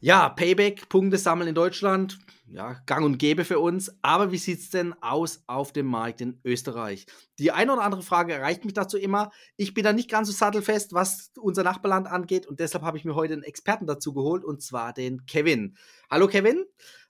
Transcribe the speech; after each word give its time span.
Ja, 0.00 0.30
Payback, 0.30 0.88
Punkte 0.88 1.18
sammeln 1.18 1.48
in 1.48 1.54
Deutschland 1.54 2.18
ja, 2.52 2.80
gang 2.86 3.04
und 3.04 3.18
gäbe 3.18 3.44
für 3.44 3.60
uns. 3.60 3.94
Aber 4.02 4.32
wie 4.32 4.38
sieht 4.38 4.60
es 4.60 4.70
denn 4.70 4.94
aus 5.02 5.42
auf 5.46 5.72
dem 5.72 5.86
Markt 5.86 6.20
in 6.20 6.40
Österreich? 6.44 7.06
Die 7.38 7.52
eine 7.52 7.72
oder 7.72 7.82
andere 7.82 8.02
Frage 8.02 8.32
erreicht 8.32 8.64
mich 8.64 8.74
dazu 8.74 8.98
immer. 8.98 9.30
Ich 9.56 9.72
bin 9.72 9.84
da 9.84 9.92
nicht 9.92 10.10
ganz 10.10 10.28
so 10.28 10.34
sattelfest, 10.34 10.92
was 10.92 11.30
unser 11.36 11.62
Nachbarland 11.62 12.08
angeht. 12.08 12.46
Und 12.46 12.60
deshalb 12.60 12.84
habe 12.84 12.98
ich 12.98 13.04
mir 13.04 13.14
heute 13.14 13.34
einen 13.34 13.42
Experten 13.42 13.86
dazu 13.86 14.12
geholt, 14.12 14.44
und 14.44 14.62
zwar 14.62 14.92
den 14.92 15.26
Kevin. 15.26 15.76
Hallo 16.10 16.26
Kevin. 16.26 16.64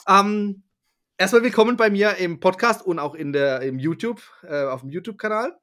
Ähm, 0.06 0.62
erstmal 1.16 1.42
willkommen 1.42 1.76
bei 1.76 1.90
mir 1.90 2.16
im 2.16 2.40
Podcast 2.40 2.84
und 2.84 2.98
auch 2.98 3.14
in 3.14 3.32
der, 3.32 3.62
im 3.62 3.78
YouTube, 3.78 4.22
äh, 4.42 4.64
auf 4.64 4.82
dem 4.82 4.90
YouTube-Kanal. 4.90 5.58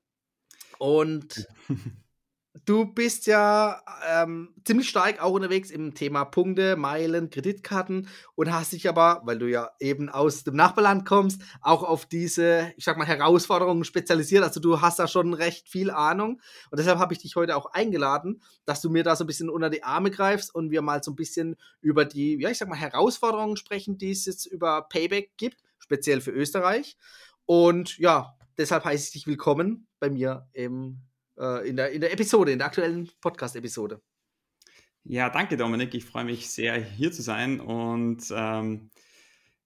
Und 0.80 1.48
Du 2.66 2.86
bist 2.86 3.28
ja 3.28 3.82
ähm, 4.08 4.54
ziemlich 4.64 4.88
stark 4.88 5.22
auch 5.22 5.32
unterwegs 5.32 5.70
im 5.70 5.94
Thema 5.94 6.24
Punkte, 6.24 6.76
Meilen, 6.76 7.30
Kreditkarten 7.30 8.08
und 8.36 8.52
hast 8.52 8.72
dich 8.72 8.88
aber, 8.88 9.22
weil 9.26 9.38
du 9.38 9.50
ja 9.50 9.72
eben 9.80 10.10
aus 10.10 10.44
dem 10.46 10.56
Nachbarland 10.56 11.06
kommst, 11.06 11.42
auch 11.62 11.84
auf 11.84 12.06
diese, 12.06 12.72
ich 12.78 12.86
sag 12.86 12.98
mal, 12.98 13.06
Herausforderungen 13.06 13.84
spezialisiert. 13.84 14.44
Also 14.44 14.60
du 14.60 14.82
hast 14.82 14.98
da 14.98 15.08
schon 15.08 15.34
recht 15.34 15.68
viel 15.68 15.92
Ahnung 15.92 16.42
und 16.72 16.80
deshalb 16.80 17.00
habe 17.00 17.14
ich 17.14 17.20
dich 17.20 17.36
heute 17.36 17.56
auch 17.58 17.74
eingeladen, 17.74 18.42
dass 18.66 18.82
du 18.82 18.90
mir 18.90 19.04
da 19.04 19.16
so 19.16 19.26
ein 19.26 19.28
bisschen 19.28 19.50
unter 19.50 19.70
die 19.70 19.84
Arme 19.84 20.10
greifst 20.10 20.54
und 20.56 20.72
wir 20.72 20.82
mal 20.82 21.04
so 21.04 21.12
ein 21.12 21.16
bisschen 21.16 21.58
über 21.82 22.06
die, 22.06 22.40
ja, 22.42 22.50
ich 22.50 22.58
sag 22.58 22.70
mal, 22.70 22.76
Herausforderungen 22.76 23.58
sprechen, 23.58 23.98
die 23.98 24.12
es 24.12 24.26
jetzt 24.26 24.46
über 24.46 24.84
Payback 24.84 25.32
gibt, 25.38 25.58
speziell 25.80 26.22
für 26.22 26.32
Österreich. 26.32 26.98
Und 27.46 27.98
ja, 27.98 28.38
deshalb 28.58 28.86
heiße 28.86 29.06
ich 29.06 29.12
dich 29.12 29.28
willkommen 29.28 29.88
bei 30.00 30.10
mir 30.10 30.48
im 30.54 31.07
äh, 31.38 31.68
in, 31.68 31.76
der, 31.76 31.92
in 31.92 32.02
der 32.02 32.14
Episode, 32.14 32.52
in 32.52 32.60
der 32.60 32.68
aktuellen 32.68 33.10
Podcast-Episode. 33.22 34.02
Ja, 35.04 35.30
danke 35.30 35.56
Dominik. 35.56 35.94
Ich 35.94 36.06
freue 36.06 36.26
mich 36.26 36.50
sehr, 36.50 36.76
hier 36.82 37.12
zu 37.12 37.22
sein. 37.22 37.60
Und 37.60 38.26
ähm, 38.32 38.90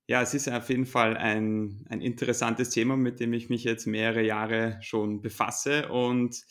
ja, 0.07 0.21
es 0.21 0.33
ist 0.33 0.47
auf 0.49 0.69
jeden 0.69 0.85
Fall 0.85 1.17
ein, 1.17 1.85
ein 1.89 2.01
interessantes 2.01 2.69
Thema, 2.69 2.95
mit 2.95 3.19
dem 3.19 3.33
ich 3.33 3.49
mich 3.49 3.63
jetzt 3.63 3.87
mehrere 3.87 4.23
Jahre 4.23 4.77
schon 4.81 5.21
befasse. 5.21 5.89
Und 5.89 6.43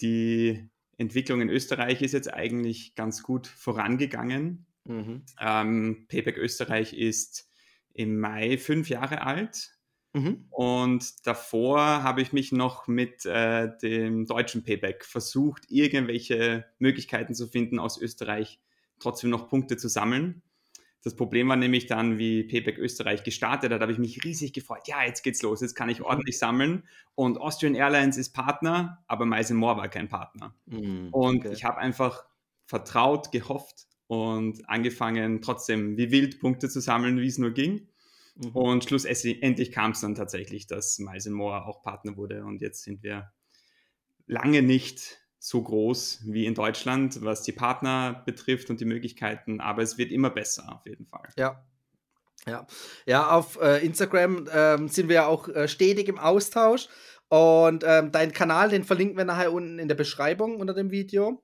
die 0.00 0.68
Entwicklung 0.98 1.40
in 1.40 1.48
Österreich 1.48 2.02
ist 2.02 2.12
jetzt 2.12 2.32
eigentlich 2.32 2.94
ganz 2.94 3.22
gut 3.22 3.46
vorangegangen. 3.46 4.66
Mhm. 4.84 5.22
Ähm, 5.40 6.06
Payback 6.08 6.36
Österreich 6.36 6.92
ist 6.92 7.48
im 7.94 8.18
Mai 8.18 8.58
fünf 8.58 8.88
Jahre 8.88 9.22
alt 9.22 9.70
Mhm. 10.14 10.46
Und 10.50 11.26
davor 11.26 11.80
habe 12.02 12.22
ich 12.22 12.32
mich 12.32 12.52
noch 12.52 12.86
mit 12.86 13.26
äh, 13.26 13.68
dem 13.82 14.26
deutschen 14.26 14.62
Payback 14.62 15.04
versucht, 15.04 15.64
irgendwelche 15.68 16.64
Möglichkeiten 16.78 17.34
zu 17.34 17.48
finden, 17.48 17.78
aus 17.78 18.00
Österreich 18.00 18.60
trotzdem 19.00 19.30
noch 19.30 19.48
Punkte 19.48 19.76
zu 19.76 19.88
sammeln. 19.88 20.42
Das 21.02 21.16
Problem 21.16 21.48
war 21.48 21.56
nämlich 21.56 21.86
dann, 21.86 22.16
wie 22.16 22.44
Payback 22.44 22.78
Österreich 22.78 23.24
gestartet 23.24 23.72
hat, 23.72 23.82
habe 23.82 23.92
ich 23.92 23.98
mich 23.98 24.24
riesig 24.24 24.54
gefreut. 24.54 24.86
Ja, 24.86 25.04
jetzt 25.04 25.22
geht's 25.22 25.42
los, 25.42 25.60
jetzt 25.60 25.74
kann 25.74 25.90
ich 25.90 25.98
mhm. 25.98 26.06
ordentlich 26.06 26.38
sammeln. 26.38 26.84
Und 27.16 27.36
Austrian 27.38 27.74
Airlines 27.74 28.16
ist 28.16 28.32
Partner, 28.32 29.04
aber 29.08 29.26
Miles 29.26 29.50
Moore 29.50 29.76
war 29.76 29.88
kein 29.88 30.08
Partner. 30.08 30.54
Mhm, 30.66 31.08
und 31.10 31.44
ich 31.44 31.64
habe 31.64 31.78
einfach 31.78 32.24
vertraut, 32.66 33.32
gehofft 33.32 33.86
und 34.06 34.66
angefangen, 34.68 35.42
trotzdem 35.42 35.96
wie 35.96 36.10
wild 36.10 36.38
Punkte 36.40 36.68
zu 36.68 36.80
sammeln, 36.80 37.20
wie 37.20 37.26
es 37.26 37.36
nur 37.36 37.50
ging. 37.50 37.88
Mhm. 38.36 38.50
Und 38.50 38.84
schlussendlich 38.84 39.72
kam 39.72 39.92
es 39.92 40.00
dann 40.00 40.14
tatsächlich, 40.14 40.66
dass 40.66 40.98
Miles 40.98 41.26
Moore 41.26 41.66
auch 41.66 41.82
Partner 41.82 42.16
wurde. 42.16 42.44
Und 42.44 42.60
jetzt 42.60 42.82
sind 42.82 43.02
wir 43.02 43.32
lange 44.26 44.62
nicht 44.62 45.18
so 45.38 45.62
groß 45.62 46.22
wie 46.26 46.46
in 46.46 46.54
Deutschland, 46.54 47.22
was 47.22 47.42
die 47.42 47.52
Partner 47.52 48.22
betrifft 48.24 48.70
und 48.70 48.80
die 48.80 48.86
Möglichkeiten, 48.86 49.60
aber 49.60 49.82
es 49.82 49.98
wird 49.98 50.10
immer 50.10 50.30
besser 50.30 50.72
auf 50.74 50.86
jeden 50.86 51.06
Fall. 51.06 51.28
Ja. 51.36 51.62
Ja, 52.46 52.66
ja 53.06 53.30
auf 53.30 53.58
äh, 53.60 53.84
Instagram 53.84 54.48
ähm, 54.52 54.88
sind 54.88 55.08
wir 55.08 55.14
ja 55.16 55.26
auch 55.26 55.48
äh, 55.48 55.68
stetig 55.68 56.08
im 56.08 56.18
Austausch. 56.18 56.88
Und 57.28 57.84
ähm, 57.86 58.12
deinen 58.12 58.32
Kanal, 58.32 58.68
den 58.68 58.84
verlinken 58.84 59.16
wir 59.16 59.24
nachher 59.24 59.52
unten 59.52 59.78
in 59.78 59.88
der 59.88 59.94
Beschreibung 59.94 60.60
unter 60.60 60.74
dem 60.74 60.90
Video 60.90 61.42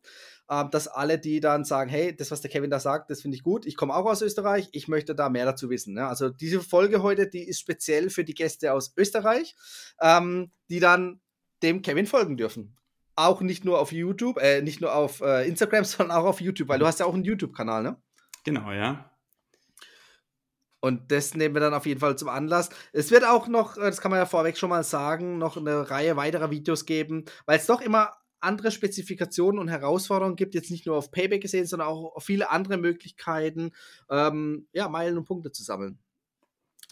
dass 0.51 0.89
alle, 0.89 1.19
die 1.19 1.39
dann 1.39 1.65
sagen, 1.65 1.89
hey, 1.91 2.15
das, 2.15 2.33
was 2.33 2.41
der 2.41 2.51
Kevin 2.51 2.71
da 2.71 2.81
sagt, 2.81 3.09
das 3.11 3.23
finde 3.23 3.37
ich 3.37 3.45
gut, 3.45 3.67
ich 3.67 3.77
komme 3.77 3.95
auch 3.95 4.05
aus 4.05 4.21
Österreich, 4.21 4.69
ich 4.73 4.89
möchte 4.89 5.15
da 5.15 5.29
mehr 5.29 5.45
dazu 5.45 5.71
wissen. 5.71 5.95
Ne? 5.95 6.07
Also 6.07 6.29
diese 6.29 6.61
Folge 6.61 7.05
heute, 7.05 7.29
die 7.29 7.47
ist 7.47 7.61
speziell 7.61 8.11
für 8.11 8.25
die 8.25 8.35
Gäste 8.35 8.73
aus 8.73 8.93
Österreich, 8.97 9.55
ähm, 10.01 10.51
die 10.69 10.81
dann 10.81 11.21
dem 11.63 11.83
Kevin 11.83 12.07
folgen 12.07 12.37
dürfen. 12.37 12.77
Auch 13.15 13.43
nicht 13.43 13.65
nur 13.65 13.79
auf 13.79 13.93
YouTube, 13.93 14.39
äh, 14.39 14.61
nicht 14.61 14.81
nur 14.81 14.93
auf 14.93 15.21
äh, 15.21 15.47
Instagram, 15.47 15.85
sondern 15.85 16.17
auch 16.17 16.25
auf 16.25 16.41
YouTube, 16.41 16.69
weil 16.69 16.81
du 16.81 16.87
hast 16.87 16.99
ja 16.99 17.07
auch 17.07 17.15
einen 17.15 17.25
YouTube-Kanal, 17.25 17.85
ne? 17.85 18.03
Genau, 18.45 18.73
ja. 18.73 19.09
Und 20.81 21.13
das 21.13 21.35
nehmen 21.35 21.55
wir 21.55 21.61
dann 21.61 21.75
auf 21.75 21.87
jeden 21.87 22.01
Fall 22.01 22.17
zum 22.17 22.29
Anlass. 22.29 22.71
Es 22.93 23.11
wird 23.11 23.25
auch 23.25 23.47
noch, 23.47 23.77
äh, 23.77 23.83
das 23.83 24.01
kann 24.01 24.11
man 24.11 24.19
ja 24.19 24.27
vorweg 24.27 24.59
schon 24.59 24.71
mal 24.71 24.83
sagen, 24.83 25.39
noch 25.39 25.57
eine 25.57 25.91
Reihe 25.91 26.17
weiterer 26.17 26.51
Videos 26.51 26.87
geben, 26.87 27.25
weil 27.47 27.59
es 27.59 27.67
doch 27.67 27.81
immer 27.81 28.15
andere 28.41 28.71
Spezifikationen 28.71 29.61
und 29.61 29.69
Herausforderungen 29.69 30.37
gibt, 30.37 30.55
jetzt 30.55 30.71
nicht 30.71 30.87
nur 30.87 30.97
auf 30.97 31.11
Payback 31.11 31.43
gesehen, 31.43 31.67
sondern 31.67 31.89
auch 31.89 32.17
auf 32.17 32.25
viele 32.25 32.51
andere 32.51 32.77
Möglichkeiten, 32.77 33.73
ähm, 34.09 34.67
ja, 34.73 34.89
Meilen 34.89 35.19
und 35.19 35.25
Punkte 35.25 35.53
zu 35.53 35.63
sammeln. 35.63 35.99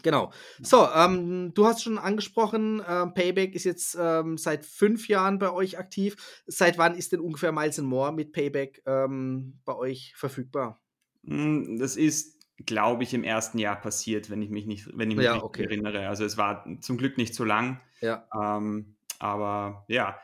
Genau. 0.02 0.32
So, 0.60 0.88
ähm, 0.94 1.52
du 1.54 1.66
hast 1.66 1.82
schon 1.82 1.98
angesprochen, 1.98 2.80
äh, 2.80 3.06
Payback 3.08 3.54
ist 3.54 3.64
jetzt 3.64 3.96
ähm, 4.00 4.38
seit 4.38 4.64
fünf 4.64 5.08
Jahren 5.08 5.38
bei 5.38 5.50
euch 5.50 5.78
aktiv. 5.78 6.42
Seit 6.46 6.78
wann 6.78 6.94
ist 6.94 7.12
denn 7.12 7.20
ungefähr 7.20 7.52
Miles 7.52 7.78
More 7.78 8.12
mit 8.12 8.32
Payback 8.32 8.82
ähm, 8.86 9.58
bei 9.64 9.74
euch 9.74 10.14
verfügbar? 10.16 10.80
Hm, 11.24 11.78
das 11.78 11.96
ist, 11.96 12.38
glaube 12.64 13.02
ich, 13.02 13.14
im 13.14 13.24
ersten 13.24 13.58
Jahr 13.58 13.80
passiert, 13.80 14.30
wenn 14.30 14.42
ich 14.42 14.50
mich 14.50 14.66
nicht, 14.66 14.88
wenn 14.94 15.10
ich 15.10 15.16
mich 15.16 15.26
ja, 15.26 15.42
okay. 15.42 15.64
erinnere. 15.64 16.08
Also 16.08 16.24
es 16.24 16.36
war 16.36 16.64
zum 16.80 16.96
Glück 16.96 17.18
nicht 17.18 17.34
so 17.34 17.44
lang. 17.44 17.80
Ja. 18.00 18.28
Ähm, 18.34 18.96
aber 19.18 19.84
ja, 19.88 20.18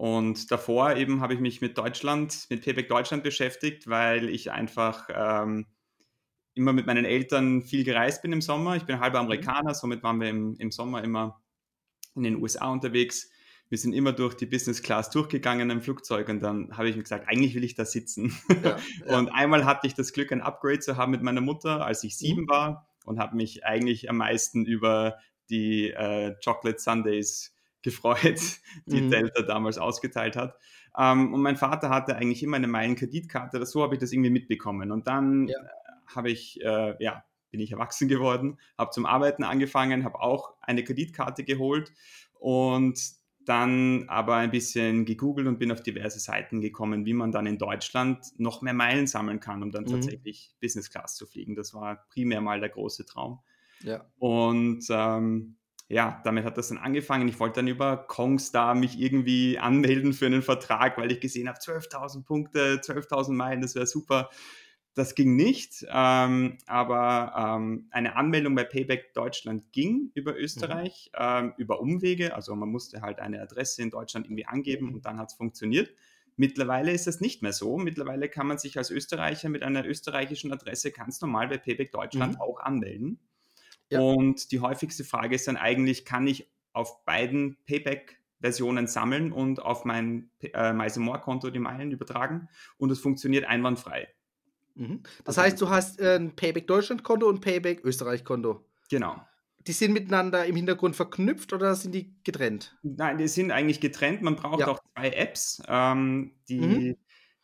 und 0.00 0.50
davor 0.50 0.96
eben 0.96 1.20
habe 1.20 1.34
ich 1.34 1.40
mich 1.40 1.60
mit 1.60 1.76
Deutschland, 1.76 2.46
mit 2.48 2.64
Payback 2.64 2.88
Deutschland 2.88 3.22
beschäftigt, 3.22 3.86
weil 3.86 4.30
ich 4.30 4.50
einfach 4.50 5.10
ähm, 5.14 5.66
immer 6.54 6.72
mit 6.72 6.86
meinen 6.86 7.04
Eltern 7.04 7.60
viel 7.60 7.84
gereist 7.84 8.22
bin 8.22 8.32
im 8.32 8.40
Sommer. 8.40 8.76
Ich 8.76 8.84
bin 8.84 8.98
halber 8.98 9.20
mhm. 9.20 9.26
Amerikaner, 9.26 9.74
somit 9.74 10.02
waren 10.02 10.18
wir 10.18 10.30
im, 10.30 10.56
im 10.56 10.70
Sommer 10.70 11.04
immer 11.04 11.42
in 12.14 12.22
den 12.22 12.36
USA 12.36 12.72
unterwegs. 12.72 13.30
Wir 13.68 13.76
sind 13.76 13.92
immer 13.92 14.14
durch 14.14 14.32
die 14.32 14.46
Business 14.46 14.80
Class 14.80 15.10
durchgegangen 15.10 15.68
im 15.68 15.82
Flugzeug 15.82 16.30
und 16.30 16.40
dann 16.40 16.78
habe 16.78 16.88
ich 16.88 16.96
mir 16.96 17.02
gesagt, 17.02 17.28
eigentlich 17.28 17.54
will 17.54 17.64
ich 17.64 17.74
da 17.74 17.84
sitzen. 17.84 18.34
Ja, 18.48 18.78
ja. 19.06 19.18
Und 19.18 19.28
einmal 19.28 19.66
hatte 19.66 19.86
ich 19.86 19.92
das 19.92 20.14
Glück, 20.14 20.32
ein 20.32 20.40
Upgrade 20.40 20.80
zu 20.80 20.96
haben 20.96 21.10
mit 21.10 21.22
meiner 21.22 21.42
Mutter, 21.42 21.84
als 21.84 22.04
ich 22.04 22.16
sieben 22.16 22.44
mhm. 22.44 22.48
war 22.48 22.88
und 23.04 23.18
habe 23.18 23.36
mich 23.36 23.66
eigentlich 23.66 24.08
am 24.08 24.16
meisten 24.16 24.64
über 24.64 25.18
die 25.50 25.90
äh, 25.90 26.36
Chocolate 26.42 26.78
Sundays 26.78 27.54
gefreut, 27.82 28.40
die 28.86 29.02
mhm. 29.02 29.10
Delta 29.10 29.42
damals 29.42 29.78
ausgeteilt 29.78 30.36
hat. 30.36 30.56
Ähm, 30.98 31.32
und 31.34 31.42
mein 31.42 31.56
Vater 31.56 31.90
hatte 31.90 32.16
eigentlich 32.16 32.42
immer 32.42 32.56
eine 32.56 32.66
Meilenkreditkarte, 32.66 33.64
so 33.66 33.82
habe 33.82 33.94
ich 33.94 34.00
das 34.00 34.12
irgendwie 34.12 34.30
mitbekommen. 34.30 34.90
Und 34.90 35.06
dann 35.06 35.48
ja. 35.48 35.58
Äh, 35.58 36.14
habe 36.14 36.30
ich, 36.30 36.60
äh, 36.62 37.02
ja, 37.02 37.24
bin 37.50 37.60
ich 37.60 37.72
erwachsen 37.72 38.08
geworden, 38.08 38.58
habe 38.78 38.90
zum 38.90 39.06
Arbeiten 39.06 39.44
angefangen, 39.44 40.04
habe 40.04 40.20
auch 40.20 40.54
eine 40.60 40.84
Kreditkarte 40.84 41.44
geholt 41.44 41.92
und 42.38 42.98
dann 43.44 44.08
aber 44.08 44.36
ein 44.36 44.50
bisschen 44.50 45.04
gegoogelt 45.04 45.48
und 45.48 45.58
bin 45.58 45.72
auf 45.72 45.82
diverse 45.82 46.20
Seiten 46.20 46.60
gekommen, 46.60 47.06
wie 47.06 47.14
man 47.14 47.32
dann 47.32 47.46
in 47.46 47.58
Deutschland 47.58 48.24
noch 48.38 48.62
mehr 48.62 48.74
Meilen 48.74 49.06
sammeln 49.06 49.40
kann, 49.40 49.62
um 49.62 49.72
dann 49.72 49.84
mhm. 49.84 49.92
tatsächlich 49.92 50.52
Business 50.60 50.90
Class 50.90 51.16
zu 51.16 51.26
fliegen. 51.26 51.54
Das 51.54 51.74
war 51.74 52.06
primär 52.10 52.40
mal 52.40 52.60
der 52.60 52.68
große 52.68 53.06
Traum. 53.06 53.40
Ja. 53.82 54.04
Und 54.18 54.84
ähm, 54.90 55.56
ja, 55.90 56.20
damit 56.22 56.44
hat 56.44 56.56
das 56.56 56.68
dann 56.68 56.78
angefangen. 56.78 57.26
Ich 57.26 57.40
wollte 57.40 57.56
dann 57.56 57.66
über 57.66 57.96
Kongstar 57.96 58.76
mich 58.76 59.00
irgendwie 59.00 59.58
anmelden 59.58 60.12
für 60.12 60.26
einen 60.26 60.42
Vertrag, 60.42 60.96
weil 60.96 61.10
ich 61.10 61.20
gesehen 61.20 61.48
habe, 61.48 61.58
12.000 61.58 62.24
Punkte, 62.24 62.76
12.000 62.76 63.32
Meilen, 63.32 63.60
das 63.60 63.74
wäre 63.74 63.86
super. 63.86 64.30
Das 64.94 65.16
ging 65.16 65.34
nicht, 65.34 65.84
ähm, 65.88 66.58
aber 66.66 67.34
ähm, 67.36 67.88
eine 67.90 68.14
Anmeldung 68.14 68.54
bei 68.54 68.64
Payback 68.64 69.14
Deutschland 69.14 69.72
ging 69.72 70.12
über 70.14 70.36
Österreich, 70.38 71.10
mhm. 71.12 71.24
ähm, 71.24 71.52
über 71.56 71.80
Umwege. 71.80 72.34
Also 72.36 72.54
man 72.54 72.68
musste 72.68 73.00
halt 73.00 73.18
eine 73.18 73.40
Adresse 73.40 73.82
in 73.82 73.90
Deutschland 73.90 74.26
irgendwie 74.26 74.46
angeben 74.46 74.86
mhm. 74.86 74.94
und 74.94 75.06
dann 75.06 75.18
hat 75.18 75.30
es 75.30 75.34
funktioniert. 75.34 75.92
Mittlerweile 76.36 76.92
ist 76.92 77.08
das 77.08 77.20
nicht 77.20 77.42
mehr 77.42 77.52
so. 77.52 77.78
Mittlerweile 77.78 78.28
kann 78.28 78.46
man 78.46 78.58
sich 78.58 78.78
als 78.78 78.90
Österreicher 78.90 79.48
mit 79.48 79.64
einer 79.64 79.84
österreichischen 79.84 80.52
Adresse 80.52 80.92
ganz 80.92 81.20
normal 81.20 81.48
bei 81.48 81.58
Payback 81.58 81.90
Deutschland 81.90 82.34
mhm. 82.34 82.40
auch 82.40 82.60
anmelden. 82.60 83.18
Ja. 83.90 84.00
Und 84.00 84.52
die 84.52 84.60
häufigste 84.60 85.04
Frage 85.04 85.34
ist 85.34 85.48
dann 85.48 85.56
eigentlich, 85.56 86.04
kann 86.04 86.26
ich 86.26 86.50
auf 86.72 87.04
beiden 87.04 87.56
Payback 87.66 88.20
Versionen 88.40 88.86
sammeln 88.86 89.32
und 89.32 89.60
auf 89.60 89.84
mein 89.84 90.30
äh, 90.40 90.72
MySemore-Konto 90.72 91.50
die 91.50 91.58
Meilen 91.58 91.90
übertragen 91.90 92.48
und 92.78 92.90
es 92.90 92.98
funktioniert 92.98 93.44
einwandfrei. 93.44 94.08
Mhm. 94.74 95.02
Das 95.24 95.38
also, 95.38 95.42
heißt, 95.42 95.60
du 95.60 95.68
hast 95.68 96.00
äh, 96.00 96.16
ein 96.16 96.34
Payback 96.34 96.66
Deutschland-Konto 96.66 97.28
und 97.28 97.40
Payback 97.40 97.84
Österreich-Konto. 97.84 98.64
Genau. 98.88 99.20
Die 99.66 99.72
sind 99.72 99.92
miteinander 99.92 100.46
im 100.46 100.56
Hintergrund 100.56 100.96
verknüpft 100.96 101.52
oder 101.52 101.74
sind 101.74 101.94
die 101.94 102.14
getrennt? 102.24 102.78
Nein, 102.82 103.18
die 103.18 103.28
sind 103.28 103.50
eigentlich 103.50 103.80
getrennt. 103.80 104.22
Man 104.22 104.36
braucht 104.36 104.60
ja. 104.60 104.68
auch 104.68 104.80
zwei 104.94 105.10
Apps. 105.10 105.62
Ähm, 105.68 106.32
die 106.48 106.60
mhm. 106.60 106.96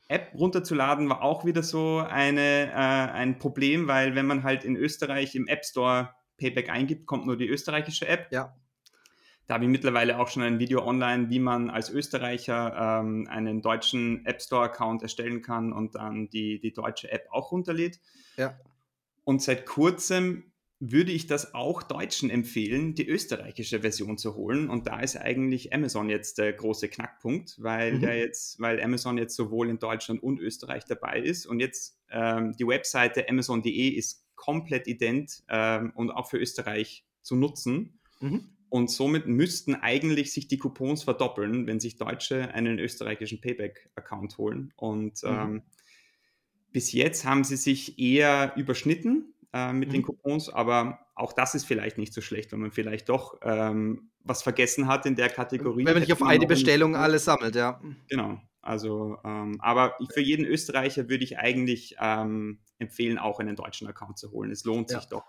App 0.09 0.33
runterzuladen 0.35 1.11
war 1.11 1.23
auch 1.23 1.45
wieder 1.45 1.63
so 1.63 1.99
eine, 1.99 2.71
äh, 2.71 2.75
ein 2.75 3.39
Problem, 3.39 3.87
weil 3.87 4.15
wenn 4.15 4.27
man 4.27 4.45
halt 4.45 4.65
in 4.65 4.77
Österreich 4.77 5.35
im 5.35 5.47
App 5.47 5.65
Store 5.67 6.15
Payback 6.37 6.71
eingibt, 6.71 7.07
kommt 7.07 7.27
nur 7.27 7.37
die 7.37 7.49
österreichische 7.49 8.07
App. 8.07 8.29
Ja. 8.31 8.55
Da 9.47 9.55
habe 9.55 9.65
ich 9.65 9.71
mittlerweile 9.71 10.19
auch 10.19 10.29
schon 10.29 10.43
ein 10.43 10.59
Video 10.59 10.85
online, 10.85 11.31
wie 11.31 11.39
man 11.39 11.71
als 11.71 11.89
Österreicher 11.89 13.01
ähm, 13.01 13.29
einen 13.31 13.63
deutschen 13.63 14.27
App 14.27 14.43
Store-Account 14.43 15.03
erstellen 15.03 15.41
kann 15.41 15.73
und 15.73 15.95
dann 15.95 16.29
die, 16.31 16.59
die 16.59 16.73
deutsche 16.73 17.13
App 17.13 17.29
auch 17.31 17.53
runterlädt. 17.53 18.01
Ja. 18.37 18.59
Und 19.25 19.43
seit 19.43 19.67
kurzem 19.67 20.53
würde 20.79 21.11
ich 21.11 21.27
das 21.27 21.55
auch 21.55 21.83
Deutschen 21.83 22.29
empfehlen, 22.29 22.95
die 22.95 23.09
österreichische 23.09 23.81
Version 23.81 24.19
zu 24.19 24.35
holen. 24.35 24.69
Und 24.69 24.87
da 24.87 25.01
ist 25.01 25.17
eigentlich 25.17 25.73
Amazon 25.73 26.11
jetzt 26.11 26.39
der 26.39 26.53
große 26.53 26.89
Knackpunkt, 26.89 27.57
weil 27.63 27.95
mhm. 27.95 28.01
der 28.01 28.19
jetzt, 28.19 28.61
weil 28.61 28.83
Amazon 28.83 29.17
jetzt 29.17 29.37
sowohl 29.37 29.71
in 29.71 29.79
Deutschland 29.79 30.23
und 30.23 30.39
Österreich 30.39 30.85
dabei 30.85 31.21
ist. 31.21 31.47
Und 31.47 31.61
jetzt 31.61 31.99
ähm, 32.11 32.55
die 32.59 32.67
Webseite 32.67 33.29
amazon.de 33.29 33.89
ist 33.89 34.26
komplett 34.37 34.87
ident 34.87 35.43
ähm, 35.49 35.93
und 35.95 36.11
auch 36.11 36.29
für 36.29 36.39
Österreich 36.39 37.05
zu 37.23 37.35
nutzen. 37.37 37.99
Mhm. 38.21 38.49
Und 38.69 38.91
somit 38.91 39.27
müssten 39.27 39.75
eigentlich 39.75 40.33
sich 40.33 40.49
die 40.49 40.59
Coupons 40.59 41.03
verdoppeln, 41.03 41.67
wenn 41.67 41.81
sich 41.81 41.97
Deutsche 41.97 42.53
einen 42.53 42.79
österreichischen 42.79 43.41
Payback-Account 43.41 44.39
holen. 44.39 44.73
Und 44.77 45.23
mhm. 45.23 45.29
ähm, 45.29 45.63
bis 46.73 46.93
jetzt 46.93 47.25
haben 47.25 47.45
sie 47.45 47.57
sich 47.57 47.99
eher 47.99 48.53
überschnitten 48.57 49.35
äh, 49.53 49.73
mit 49.73 49.89
mhm. 49.89 49.93
den 49.95 50.03
Coupons, 50.03 50.49
aber 50.49 51.07
auch 51.15 51.33
das 51.33 51.55
ist 51.55 51.65
vielleicht 51.65 51.97
nicht 51.97 52.13
so 52.13 52.21
schlecht, 52.21 52.53
wenn 52.53 52.61
man 52.61 52.73
vielleicht 52.73 53.09
doch 53.09 53.39
ähm, 53.43 54.11
was 54.25 54.43
vergessen 54.43 54.87
hat 54.87 55.07
in 55.07 55.17
der 55.17 55.31
Kategorie. 55.31 55.87
Wenn 55.87 55.95
man 55.95 56.03
nicht 56.03 56.13
auf 56.13 56.23
eine 56.23 56.47
Bestellung 56.47 56.97
alles 56.97 57.25
sammelt, 57.25 57.55
ja. 57.55 57.81
Genau. 58.09 58.41
Also, 58.67 59.19
ähm, 59.25 59.59
aber 59.61 59.97
für 60.13 60.21
jeden 60.21 60.45
Österreicher 60.45 61.09
würde 61.09 61.25
ich 61.25 61.39
eigentlich 61.39 61.97
ähm, 62.01 62.59
empfehlen, 62.79 63.19
auch 63.19 63.39
einen 63.39 63.57
deutschen 63.57 63.87
Account 63.87 64.19
zu 64.19 64.33
holen. 64.33 64.51
Es 64.51 64.65
lohnt 64.65 64.91
ja. 64.91 65.01
sich 65.01 65.09
doch. 65.09 65.25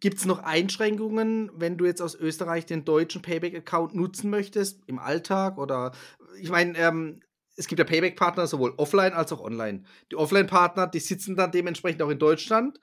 Gibt 0.00 0.18
es 0.18 0.26
noch 0.26 0.40
Einschränkungen, 0.40 1.50
wenn 1.54 1.78
du 1.78 1.86
jetzt 1.86 2.02
aus 2.02 2.14
Österreich 2.14 2.66
den 2.66 2.84
deutschen 2.84 3.22
Payback-Account 3.22 3.94
nutzen 3.94 4.28
möchtest, 4.28 4.82
im 4.86 4.98
Alltag? 4.98 5.56
Oder 5.56 5.92
ich 6.40 6.50
meine, 6.50 6.76
ähm, 6.78 7.20
es 7.56 7.68
gibt 7.68 7.78
ja 7.78 7.84
Payback-Partner 7.84 8.46
sowohl 8.46 8.74
offline 8.76 9.12
als 9.12 9.32
auch 9.32 9.40
online. 9.40 9.84
Die 10.10 10.16
Offline-Partner, 10.16 10.88
die 10.88 11.00
sitzen 11.00 11.36
dann 11.36 11.52
dementsprechend 11.52 12.02
auch 12.02 12.10
in 12.10 12.18
Deutschland. 12.18 12.80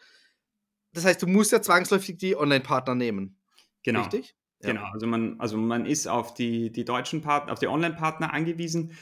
Das 0.93 1.05
heißt, 1.05 1.21
du 1.21 1.27
musst 1.27 1.51
ja 1.51 1.61
zwangsläufig 1.61 2.17
die 2.17 2.35
Online-Partner 2.35 2.95
nehmen. 2.95 3.37
Genau. 3.83 4.01
Richtig? 4.01 4.35
Genau. 4.61 4.83
Also 4.91 5.07
man, 5.07 5.39
also 5.39 5.57
man 5.57 5.85
ist 5.85 6.07
auf 6.07 6.33
die, 6.33 6.71
die 6.71 6.85
deutschen 6.85 7.21
Partner, 7.21 7.53
auf 7.53 7.59
die 7.59 7.67
Online-Partner 7.67 8.33
angewiesen 8.33 8.93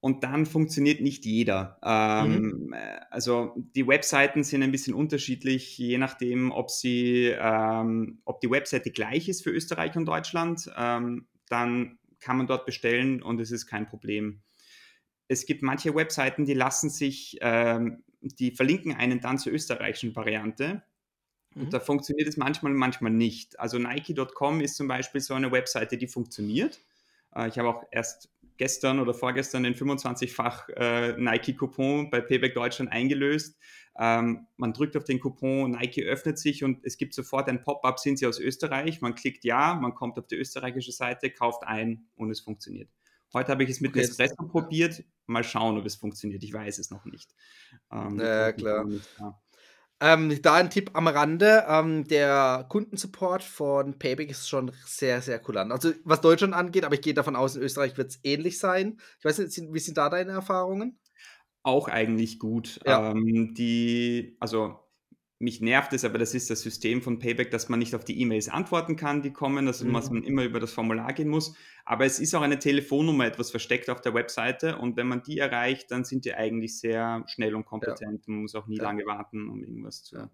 und 0.00 0.24
dann 0.24 0.46
funktioniert 0.46 1.02
nicht 1.02 1.26
jeder. 1.26 1.78
Ähm, 1.82 2.66
mhm. 2.66 2.72
Äh, 2.72 3.00
also 3.10 3.54
die 3.56 3.86
Webseiten 3.86 4.44
sind 4.44 4.62
ein 4.62 4.72
bisschen 4.72 4.94
unterschiedlich, 4.94 5.76
je 5.76 5.98
nachdem, 5.98 6.50
ob 6.50 6.70
sie, 6.70 7.34
ähm, 7.38 8.20
ob 8.24 8.40
die 8.40 8.50
Webseite 8.50 8.90
gleich 8.90 9.28
ist 9.28 9.42
für 9.42 9.50
Österreich 9.50 9.96
und 9.96 10.06
Deutschland, 10.06 10.70
ähm, 10.76 11.26
dann 11.48 11.98
kann 12.18 12.38
man 12.38 12.46
dort 12.46 12.66
bestellen 12.66 13.22
und 13.22 13.40
es 13.40 13.50
ist 13.50 13.66
kein 13.66 13.86
Problem. 13.86 14.42
Es 15.28 15.46
gibt 15.46 15.62
manche 15.62 15.94
Webseiten, 15.94 16.44
die 16.44 16.54
lassen 16.54 16.90
sich, 16.90 17.38
ähm, 17.40 18.02
die 18.20 18.50
verlinken 18.50 18.94
einen 18.94 19.20
dann 19.20 19.38
zur 19.38 19.52
österreichischen 19.52 20.16
Variante. 20.16 20.82
Und 21.54 21.66
mhm. 21.66 21.70
da 21.70 21.80
funktioniert 21.80 22.28
es 22.28 22.36
manchmal, 22.36 22.72
manchmal 22.72 23.12
nicht. 23.12 23.58
Also 23.58 23.78
Nike.com 23.78 24.60
ist 24.60 24.76
zum 24.76 24.88
Beispiel 24.88 25.20
so 25.20 25.34
eine 25.34 25.52
Webseite, 25.52 25.98
die 25.98 26.06
funktioniert. 26.06 26.80
Äh, 27.34 27.48
ich 27.48 27.58
habe 27.58 27.68
auch 27.68 27.84
erst 27.90 28.30
gestern 28.60 29.00
oder 29.00 29.14
vorgestern 29.14 29.62
den 29.62 29.74
25-fach 29.74 30.68
äh, 30.76 31.12
Nike-Coupon 31.16 32.10
bei 32.10 32.20
Payback 32.20 32.54
Deutschland 32.54 32.92
eingelöst. 32.92 33.58
Ähm, 33.98 34.48
man 34.58 34.74
drückt 34.74 34.98
auf 34.98 35.04
den 35.04 35.18
Coupon, 35.18 35.70
Nike 35.70 36.02
öffnet 36.02 36.38
sich 36.38 36.62
und 36.62 36.84
es 36.84 36.98
gibt 36.98 37.14
sofort 37.14 37.48
ein 37.48 37.62
Pop-up, 37.62 37.98
sind 37.98 38.18
Sie 38.18 38.26
aus 38.26 38.38
Österreich? 38.38 39.00
Man 39.00 39.14
klickt 39.14 39.44
ja, 39.44 39.72
man 39.72 39.94
kommt 39.94 40.18
auf 40.18 40.26
die 40.26 40.36
österreichische 40.36 40.92
Seite, 40.92 41.30
kauft 41.30 41.62
ein 41.64 42.04
und 42.16 42.30
es 42.30 42.40
funktioniert. 42.40 42.90
Heute 43.32 43.50
habe 43.50 43.64
ich 43.64 43.70
es 43.70 43.80
mit 43.80 43.92
okay, 43.92 44.00
Nespresso 44.00 44.46
probiert. 44.46 45.04
Mal 45.24 45.42
schauen, 45.42 45.78
ob 45.78 45.86
es 45.86 45.96
funktioniert. 45.96 46.42
Ich 46.42 46.52
weiß 46.52 46.80
es 46.80 46.90
noch 46.90 47.06
nicht. 47.06 47.34
Ähm, 47.90 48.20
ja, 48.20 48.52
klar. 48.52 48.84
Nicht, 48.84 49.08
ja. 49.18 49.40
Ähm, 50.00 50.40
da 50.42 50.54
ein 50.54 50.70
Tipp 50.70 50.90
am 50.94 51.06
Rande: 51.06 51.64
ähm, 51.68 52.06
Der 52.08 52.66
Kundensupport 52.68 53.42
von 53.42 53.98
Payback 53.98 54.30
ist 54.30 54.48
schon 54.48 54.72
sehr, 54.84 55.20
sehr 55.20 55.38
kulant. 55.38 55.72
Also, 55.72 55.92
was 56.04 56.20
Deutschland 56.20 56.54
angeht, 56.54 56.84
aber 56.84 56.94
ich 56.94 57.02
gehe 57.02 57.14
davon 57.14 57.36
aus, 57.36 57.56
in 57.56 57.62
Österreich 57.62 57.96
wird 57.98 58.10
es 58.10 58.20
ähnlich 58.22 58.58
sein. 58.58 58.98
Ich 59.18 59.24
weiß 59.24 59.38
nicht, 59.38 59.72
wie 59.72 59.78
sind 59.78 59.98
da 59.98 60.08
deine 60.08 60.32
Erfahrungen? 60.32 60.98
Auch 61.62 61.88
eigentlich 61.88 62.38
gut. 62.38 62.80
Ja. 62.86 63.10
Ähm, 63.10 63.54
die, 63.54 64.36
also 64.40 64.78
mich 65.40 65.62
nervt 65.62 65.94
es, 65.94 66.04
aber 66.04 66.18
das 66.18 66.34
ist 66.34 66.50
das 66.50 66.60
System 66.60 67.00
von 67.00 67.18
Payback, 67.18 67.50
dass 67.50 67.70
man 67.70 67.78
nicht 67.78 67.94
auf 67.94 68.04
die 68.04 68.20
E-Mails 68.20 68.50
antworten 68.50 68.94
kann, 68.94 69.22
die 69.22 69.32
kommen, 69.32 69.64
dass 69.64 69.82
mhm. 69.82 69.92
man 69.92 70.22
immer 70.22 70.44
über 70.44 70.60
das 70.60 70.70
Formular 70.72 71.14
gehen 71.14 71.28
muss. 71.28 71.54
Aber 71.86 72.04
es 72.04 72.18
ist 72.18 72.34
auch 72.34 72.42
eine 72.42 72.58
Telefonnummer 72.58 73.24
etwas 73.24 73.50
versteckt 73.50 73.88
auf 73.88 74.02
der 74.02 74.12
Webseite 74.12 74.76
und 74.76 74.98
wenn 74.98 75.08
man 75.08 75.22
die 75.22 75.38
erreicht, 75.38 75.90
dann 75.90 76.04
sind 76.04 76.26
die 76.26 76.34
eigentlich 76.34 76.78
sehr 76.78 77.24
schnell 77.26 77.54
und 77.54 77.64
kompetent. 77.64 78.26
Ja. 78.26 78.32
Man 78.32 78.42
muss 78.42 78.54
auch 78.54 78.66
nie 78.66 78.76
ja. 78.76 78.84
lange 78.84 79.06
warten, 79.06 79.48
um 79.48 79.64
irgendwas 79.64 80.04
zu. 80.04 80.16
Ja. 80.16 80.30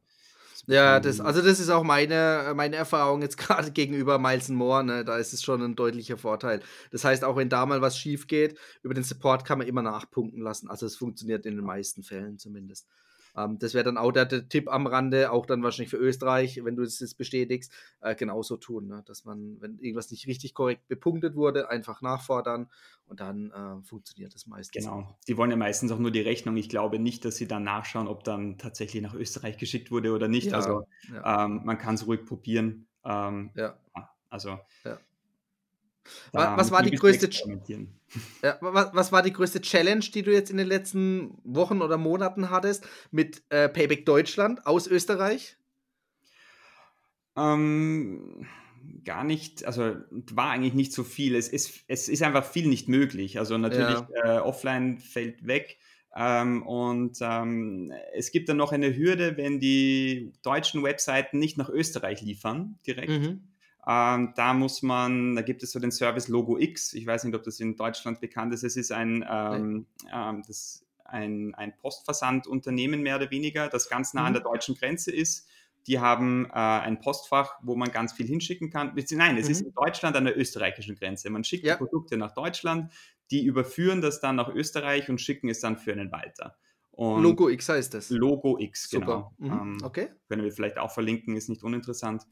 Ja, 0.66 0.98
das, 0.98 1.20
also 1.20 1.42
das 1.42 1.60
ist 1.60 1.68
auch 1.68 1.84
meine, 1.84 2.52
meine 2.56 2.74
Erfahrung 2.74 3.22
jetzt 3.22 3.36
gerade 3.38 3.70
gegenüber 3.70 4.18
Miles 4.18 4.48
Moore. 4.48 4.82
Ne? 4.82 5.04
Da 5.04 5.18
ist 5.18 5.32
es 5.32 5.42
schon 5.42 5.62
ein 5.62 5.76
deutlicher 5.76 6.16
Vorteil. 6.16 6.60
Das 6.90 7.04
heißt, 7.04 7.22
auch 7.22 7.36
wenn 7.36 7.48
da 7.48 7.64
mal 7.66 7.80
was 7.80 7.96
schief 7.96 8.26
geht, 8.26 8.58
über 8.82 8.94
den 8.94 9.04
Support 9.04 9.44
kann 9.44 9.58
man 9.58 9.68
immer 9.68 9.82
nachpunkten 9.82 10.42
lassen. 10.42 10.68
Also 10.68 10.86
es 10.86 10.96
funktioniert 10.96 11.46
in 11.46 11.54
den 11.54 11.64
meisten 11.64 12.02
Fällen 12.02 12.38
zumindest. 12.38 12.88
Ähm, 13.36 13.58
das 13.58 13.74
wäre 13.74 13.84
dann 13.84 13.98
auch 13.98 14.12
der, 14.12 14.24
der, 14.24 14.48
Tipp 14.48 14.68
am 14.68 14.86
Rande, 14.86 15.30
auch 15.30 15.46
dann 15.46 15.62
wahrscheinlich 15.62 15.90
für 15.90 15.96
Österreich, 15.96 16.60
wenn 16.64 16.76
du 16.76 16.82
es 16.82 17.00
jetzt 17.00 17.18
bestätigst, 17.18 17.72
äh, 18.00 18.14
genauso 18.14 18.56
tun. 18.56 18.88
Ne? 18.88 19.02
Dass 19.06 19.24
man, 19.24 19.60
wenn 19.60 19.78
irgendwas 19.78 20.10
nicht 20.10 20.26
richtig 20.26 20.54
korrekt 20.54 20.88
bepunktet 20.88 21.36
wurde, 21.36 21.68
einfach 21.70 22.02
nachfordern 22.02 22.70
und 23.06 23.20
dann 23.20 23.50
äh, 23.50 23.86
funktioniert 23.86 24.34
das 24.34 24.46
meistens. 24.46 24.84
Genau. 24.84 25.16
Die 25.28 25.36
wollen 25.36 25.50
ja 25.50 25.56
meistens 25.56 25.92
auch 25.92 25.98
nur 25.98 26.10
die 26.10 26.20
Rechnung. 26.20 26.56
Ich 26.56 26.68
glaube 26.68 26.98
nicht, 26.98 27.24
dass 27.24 27.36
sie 27.36 27.46
dann 27.46 27.64
nachschauen, 27.64 28.08
ob 28.08 28.24
dann 28.24 28.58
tatsächlich 28.58 29.02
nach 29.02 29.14
Österreich 29.14 29.58
geschickt 29.58 29.90
wurde 29.90 30.12
oder 30.12 30.28
nicht. 30.28 30.48
Ja, 30.48 30.56
also 30.56 30.86
ja. 31.12 31.44
Ähm, 31.44 31.62
man 31.64 31.78
kann 31.78 31.94
es 31.94 32.06
ruhig 32.06 32.24
probieren. 32.24 32.86
Ähm, 33.04 33.50
ja. 33.54 33.78
Also 34.28 34.58
ja. 34.84 34.98
Was, 36.32 36.58
was 36.58 36.70
war 36.70 36.82
die 36.82 36.92
größte 36.92 37.28
ja, 38.42 38.56
was, 38.60 38.94
was, 38.94 39.12
war 39.12 39.22
die 39.22 39.32
größte 39.32 39.60
Challenge, 39.60 40.04
die 40.14 40.22
du 40.22 40.32
jetzt 40.32 40.50
in 40.50 40.56
den 40.56 40.68
letzten 40.68 41.38
Wochen 41.44 41.82
oder 41.82 41.98
Monaten 41.98 42.50
hattest 42.50 42.86
mit 43.10 43.42
äh, 43.50 43.68
Payback 43.68 44.06
Deutschland 44.06 44.66
aus 44.66 44.86
Österreich? 44.86 45.56
Ähm, 47.36 48.46
gar 49.04 49.24
nicht, 49.24 49.64
also 49.64 49.96
war 50.32 50.50
eigentlich 50.50 50.74
nicht 50.74 50.92
so 50.92 51.04
viel. 51.04 51.34
Es 51.34 51.48
ist, 51.48 51.84
es 51.88 52.08
ist 52.08 52.22
einfach 52.22 52.44
viel 52.44 52.68
nicht 52.68 52.88
möglich. 52.88 53.38
Also 53.38 53.58
natürlich 53.58 54.00
ja. 54.14 54.36
äh, 54.36 54.38
offline 54.38 54.98
fällt 54.98 55.46
weg. 55.46 55.78
Ähm, 56.14 56.62
und 56.62 57.18
ähm, 57.20 57.92
es 58.14 58.30
gibt 58.30 58.48
dann 58.48 58.56
noch 58.56 58.72
eine 58.72 58.96
Hürde, 58.96 59.36
wenn 59.36 59.60
die 59.60 60.32
deutschen 60.42 60.82
Webseiten 60.82 61.38
nicht 61.38 61.58
nach 61.58 61.68
Österreich 61.68 62.22
liefern 62.22 62.78
direkt. 62.86 63.10
Mhm 63.10 63.40
ähm, 63.88 64.32
da 64.34 64.52
muss 64.52 64.82
man, 64.82 65.36
da 65.36 65.42
gibt 65.42 65.62
es 65.62 65.72
so 65.72 65.78
den 65.78 65.92
Service 65.92 66.26
Logo 66.28 66.58
X. 66.58 66.92
Ich 66.92 67.06
weiß 67.06 67.24
nicht, 67.24 67.36
ob 67.36 67.44
das 67.44 67.60
in 67.60 67.76
Deutschland 67.76 68.20
bekannt 68.20 68.52
ist. 68.52 68.64
Es 68.64 68.76
ist 68.76 68.90
ein, 68.90 69.24
ähm, 69.28 69.86
ähm, 70.12 70.42
das, 70.46 70.84
ein, 71.04 71.54
ein 71.54 71.76
Postversandunternehmen 71.76 73.00
mehr 73.00 73.16
oder 73.16 73.30
weniger, 73.30 73.68
das 73.68 73.88
ganz 73.88 74.12
nah 74.12 74.22
mhm. 74.22 74.26
an 74.26 74.32
der 74.32 74.42
deutschen 74.42 74.74
Grenze 74.74 75.12
ist. 75.12 75.46
Die 75.86 76.00
haben 76.00 76.46
äh, 76.46 76.54
ein 76.54 76.98
Postfach, 76.98 77.60
wo 77.62 77.76
man 77.76 77.92
ganz 77.92 78.12
viel 78.12 78.26
hinschicken 78.26 78.70
kann. 78.70 78.92
Nein, 79.12 79.36
es 79.36 79.46
mhm. 79.46 79.52
ist 79.52 79.60
in 79.60 79.72
Deutschland 79.72 80.16
an 80.16 80.24
der 80.24 80.36
österreichischen 80.36 80.96
Grenze. 80.96 81.30
Man 81.30 81.44
schickt 81.44 81.64
ja. 81.64 81.74
die 81.74 81.78
Produkte 81.78 82.16
nach 82.16 82.34
Deutschland, 82.34 82.92
die 83.30 83.44
überführen 83.44 84.00
das 84.00 84.20
dann 84.20 84.34
nach 84.34 84.48
Österreich 84.48 85.08
und 85.08 85.20
schicken 85.20 85.48
es 85.48 85.60
dann 85.60 85.76
für 85.76 85.92
einen 85.92 86.10
weiter. 86.10 86.56
Und 86.90 87.22
Logo 87.22 87.48
X 87.50 87.68
heißt 87.68 87.94
das. 87.94 88.10
Logo 88.10 88.58
X, 88.58 88.88
Super. 88.88 89.32
genau. 89.38 89.54
Mhm. 89.54 89.60
Ähm, 89.60 89.78
okay. 89.84 90.08
Können 90.28 90.42
wir 90.42 90.50
vielleicht 90.50 90.78
auch 90.78 90.90
verlinken, 90.90 91.36
ist 91.36 91.48
nicht 91.48 91.62
uninteressant. 91.62 92.26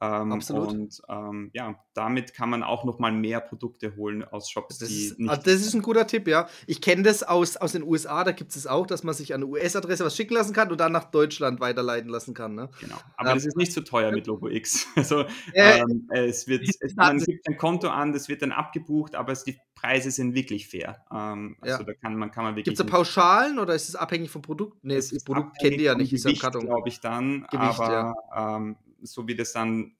Ähm, 0.00 0.32
Absolut. 0.32 0.68
Und 0.68 1.02
ähm, 1.08 1.50
ja, 1.54 1.74
damit 1.94 2.32
kann 2.32 2.50
man 2.50 2.62
auch 2.62 2.84
noch 2.84 3.00
mal 3.00 3.10
mehr 3.10 3.40
Produkte 3.40 3.96
holen 3.96 4.22
aus 4.22 4.48
Shops, 4.48 4.78
das 4.78 4.88
die 4.88 5.06
ist, 5.06 5.18
nicht. 5.18 5.28
Also 5.28 5.42
das 5.42 5.54
ist 5.54 5.74
ein 5.74 5.82
guter 5.82 6.06
Tipp, 6.06 6.28
ja. 6.28 6.48
Ich 6.68 6.80
kenne 6.80 7.02
das 7.02 7.24
aus, 7.24 7.56
aus 7.56 7.72
den 7.72 7.82
USA, 7.82 8.22
da 8.22 8.30
gibt 8.30 8.54
es 8.54 8.66
auch, 8.68 8.86
dass 8.86 9.02
man 9.02 9.14
sich 9.14 9.34
an 9.34 9.42
eine 9.42 9.50
US-Adresse 9.50 10.04
was 10.04 10.14
schicken 10.14 10.34
lassen 10.34 10.52
kann 10.52 10.70
und 10.70 10.78
dann 10.78 10.92
nach 10.92 11.10
Deutschland 11.10 11.58
weiterleiten 11.58 12.10
lassen 12.10 12.32
kann. 12.32 12.54
Ne? 12.54 12.70
Genau. 12.80 12.94
Aber 13.16 13.30
ähm, 13.30 13.36
das 13.36 13.46
ist 13.46 13.56
nicht 13.56 13.72
so 13.72 13.80
teuer 13.80 14.12
mit 14.12 14.26
Logo 14.26 14.48
X. 14.48 14.86
Also 14.98 15.24
äh, 15.52 15.82
es 16.10 16.48
wird, 16.48 16.68
es, 16.80 16.94
man 16.94 17.18
gibt 17.18 17.48
ein 17.48 17.56
Konto 17.56 17.88
an, 17.88 18.12
das 18.12 18.28
wird 18.28 18.42
dann 18.42 18.52
abgebucht, 18.52 19.14
aber 19.14 19.32
es, 19.32 19.44
die 19.44 19.58
Preise 19.74 20.10
sind 20.10 20.34
wirklich 20.34 20.68
fair. 20.68 21.04
Ähm, 21.10 21.56
also 21.60 21.78
ja. 21.78 21.84
da 21.84 21.94
kann 21.94 22.16
man, 22.16 22.30
kann 22.30 22.44
man 22.44 22.56
wirklich. 22.56 22.76
Gibt 22.76 22.80
es 22.80 22.92
Pauschalen 22.92 23.58
oder 23.58 23.74
ist 23.74 23.88
es 23.88 23.96
abhängig 23.96 24.30
vom 24.30 24.42
Produkt? 24.42 24.84
Nee, 24.84 24.96
das 24.96 25.24
Produkt 25.24 25.58
kennt 25.60 25.76
ihr 25.76 25.84
ja 25.84 25.94
nicht, 25.94 26.12
ist 26.12 26.24
glaube 26.24 26.88
ich 26.88 27.00
dann. 27.00 27.46
Gewicht, 27.50 27.80
aber 27.80 28.14
ja. 28.34 28.76
So 29.02 29.26
wie 29.28 29.34
das 29.34 29.52
dann 29.52 29.96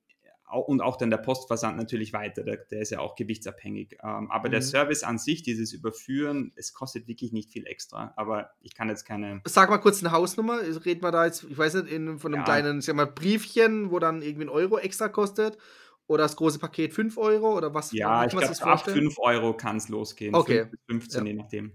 und 0.50 0.80
auch 0.80 0.96
dann 0.96 1.10
der 1.10 1.18
Postversand 1.18 1.76
natürlich 1.76 2.12
weiter, 2.12 2.42
der, 2.42 2.56
der 2.56 2.80
ist 2.80 2.90
ja 2.90 3.00
auch 3.00 3.14
gewichtsabhängig. 3.16 3.98
Ähm, 4.02 4.30
aber 4.30 4.48
mhm. 4.48 4.52
der 4.52 4.62
Service 4.62 5.02
an 5.02 5.18
sich, 5.18 5.42
dieses 5.42 5.72
Überführen, 5.72 6.52
es 6.56 6.72
kostet 6.72 7.06
wirklich 7.06 7.32
nicht 7.32 7.50
viel 7.52 7.66
extra. 7.66 8.14
Aber 8.16 8.50
ich 8.60 8.74
kann 8.74 8.88
jetzt 8.88 9.04
keine. 9.04 9.42
Sag 9.46 9.68
mal 9.70 9.78
kurz 9.78 10.02
eine 10.02 10.12
Hausnummer. 10.12 10.60
Reden 10.84 11.02
wir 11.02 11.12
da 11.12 11.26
jetzt, 11.26 11.44
ich 11.44 11.58
weiß 11.58 11.74
nicht, 11.74 11.92
in, 11.92 12.18
von 12.18 12.32
einem 12.32 12.40
ja. 12.40 12.44
kleinen, 12.44 12.80
sag 12.80 12.96
mal, 12.96 13.06
Briefchen, 13.06 13.90
wo 13.90 13.98
dann 13.98 14.22
irgendwie 14.22 14.46
ein 14.46 14.50
Euro 14.50 14.78
extra 14.78 15.08
kostet? 15.08 15.58
Oder 16.06 16.22
das 16.22 16.36
große 16.36 16.58
Paket 16.58 16.94
5 16.94 17.18
Euro? 17.18 17.54
Oder 17.54 17.74
was? 17.74 17.92
Ja, 17.92 18.24
ich 18.24 18.30
glaube, 18.30 18.48
ab 18.62 18.84
5 18.84 19.18
Euro 19.18 19.54
kann 19.54 19.76
es 19.76 19.88
losgehen. 19.88 20.34
Okay. 20.34 20.60
5 20.60 20.70
bis 20.70 20.80
15, 20.86 21.20
ja. 21.20 21.32
je 21.32 21.38
nachdem. 21.38 21.72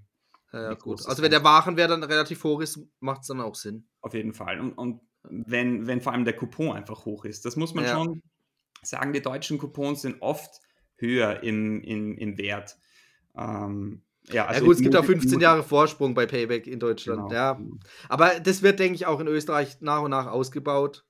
Ja, 0.51 0.74
gut. 0.75 1.06
Also, 1.08 1.22
wenn 1.24 1.32
der 1.32 1.44
Warenwert 1.44 1.89
dann 1.89 2.03
relativ 2.03 2.44
hoch 2.44 2.62
ist, 2.62 2.80
macht 3.00 3.22
es 3.22 3.27
dann 3.27 3.42
auch 3.42 3.56
Sinn. 3.56 3.88
Auf 4.01 4.13
jeden 4.13 4.34
Fall. 4.34 4.60
Und, 4.60 4.74
und 4.74 5.01
wenn, 5.30 5.88
wenn 5.88 6.01
vor 6.01 6.13
allem 6.13 6.25
der 6.25 6.36
Coupon 6.36 6.75
einfach 6.75 7.06
hoch 7.06 7.25
ist. 7.25 7.46
Das 7.46 7.56
muss 7.56 7.74
man 7.74 7.86
ja. 7.86 7.92
schon 7.92 8.22
sagen, 8.82 9.13
die 9.13 9.22
deutschen 9.22 9.58
Coupons 9.58 10.01
sind 10.01 10.22
oft 10.22 10.60
höher 10.98 11.44
im, 11.44 11.82
im, 11.82 12.18
im 12.18 12.38
Wert. 12.38 12.77
Ähm, 13.36 14.03
ja, 14.30 14.46
also 14.46 14.62
ja, 14.62 14.65
gut, 14.65 14.75
es 14.75 14.82
gibt 14.82 14.96
auch 14.96 15.06
15 15.06 15.39
Jahre 15.39 15.63
Vorsprung 15.63 16.13
bei 16.13 16.25
Payback 16.25 16.68
in 16.68 16.80
Deutschland. 16.80 17.30
Genau. 17.30 17.34
Ja. 17.34 17.60
Aber 18.08 18.39
das 18.39 18.62
wird, 18.62 18.80
denke 18.80 18.96
ich, 18.96 19.06
auch 19.06 19.20
in 19.20 19.27
Österreich 19.27 19.82
nach 19.82 20.01
und 20.01 20.12
nach 20.12 20.27
ausgebaut. 20.27 21.06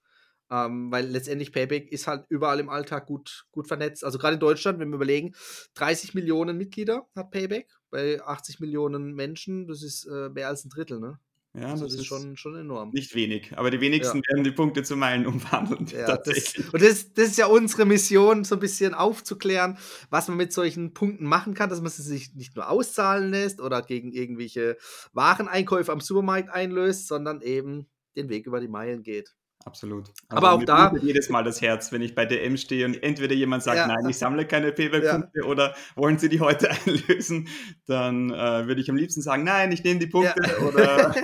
Ähm, 0.51 0.91
weil 0.91 1.07
letztendlich 1.07 1.51
Payback 1.51 1.91
ist 1.91 2.05
halt 2.05 2.25
überall 2.29 2.59
im 2.59 2.69
Alltag 2.69 3.07
gut, 3.07 3.47
gut 3.51 3.67
vernetzt. 3.67 4.03
Also 4.03 4.19
gerade 4.19 4.35
in 4.35 4.39
Deutschland, 4.39 4.77
wenn 4.79 4.89
wir 4.89 4.95
überlegen, 4.95 5.33
30 5.75 6.13
Millionen 6.13 6.57
Mitglieder 6.57 7.07
hat 7.15 7.31
Payback 7.31 7.71
bei 7.89 8.21
80 8.21 8.59
Millionen 8.59 9.13
Menschen, 9.13 9.67
das 9.67 9.81
ist 9.81 10.05
äh, 10.05 10.29
mehr 10.29 10.49
als 10.49 10.65
ein 10.65 10.69
Drittel, 10.69 10.99
ne? 10.99 11.17
Ja, 11.55 11.67
also 11.67 11.83
das, 11.83 11.93
das 11.93 12.01
ist 12.01 12.07
schon, 12.07 12.35
schon 12.35 12.55
enorm. 12.55 12.89
Nicht 12.93 13.13
wenig, 13.13 13.55
aber 13.55 13.69
die 13.69 13.79
wenigsten 13.79 14.17
ja. 14.17 14.23
werden 14.29 14.43
die 14.43 14.51
Punkte 14.51 14.81
zu 14.81 14.95
Meilen 14.95 15.27
umwandeln. 15.27 15.85
Ja, 15.85 16.17
das, 16.25 16.55
und 16.57 16.81
das, 16.81 17.13
das 17.13 17.27
ist 17.27 17.37
ja 17.37 17.45
unsere 17.45 17.85
Mission, 17.85 18.43
so 18.43 18.55
ein 18.55 18.59
bisschen 18.59 18.95
aufzuklären, 18.95 19.77
was 20.09 20.27
man 20.27 20.37
mit 20.37 20.51
solchen 20.51 20.95
Punkten 20.95 21.25
machen 21.25 21.53
kann, 21.53 21.69
dass 21.69 21.79
man 21.79 21.91
sie 21.91 22.01
sich 22.01 22.33
nicht 22.33 22.55
nur 22.55 22.69
auszahlen 22.69 23.29
lässt 23.29 23.61
oder 23.61 23.83
gegen 23.83 24.11
irgendwelche 24.11 24.77
Wareneinkäufe 25.13 25.91
am 25.91 26.01
Supermarkt 26.01 26.49
einlöst, 26.49 27.07
sondern 27.07 27.41
eben 27.41 27.87
den 28.15 28.29
Weg 28.29 28.47
über 28.47 28.59
die 28.59 28.67
Meilen 28.67 29.03
geht. 29.03 29.35
Absolut. 29.65 30.09
Also 30.27 30.37
aber 30.37 30.51
auch 30.51 30.63
da. 30.63 30.93
jedes 31.01 31.29
Mal 31.29 31.43
das 31.43 31.61
Herz, 31.61 31.91
wenn 31.91 32.01
ich 32.01 32.15
bei 32.15 32.25
DM 32.25 32.57
stehe 32.57 32.85
und 32.85 33.01
entweder 33.01 33.33
jemand 33.33 33.63
sagt, 33.63 33.77
ja. 33.77 33.87
nein, 33.87 34.07
ich 34.09 34.17
sammle 34.17 34.45
keine 34.45 34.71
Payback-Punkte 34.71 35.39
ja. 35.39 35.45
oder 35.45 35.75
wollen 35.95 36.17
Sie 36.17 36.29
die 36.29 36.41
heute 36.41 36.69
einlösen, 36.85 37.47
dann 37.85 38.31
äh, 38.31 38.67
würde 38.67 38.81
ich 38.81 38.89
am 38.89 38.97
liebsten 38.97 39.21
sagen, 39.21 39.43
nein, 39.43 39.71
ich 39.71 39.83
nehme 39.83 39.99
die 39.99 40.07
Punkte 40.07 40.41
ja. 40.43 40.57
oder. 40.67 41.15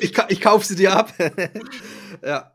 ich, 0.00 0.16
ich 0.28 0.40
kaufe 0.40 0.66
sie 0.66 0.76
dir 0.76 0.96
ab. 0.96 1.12
ja. 2.24 2.52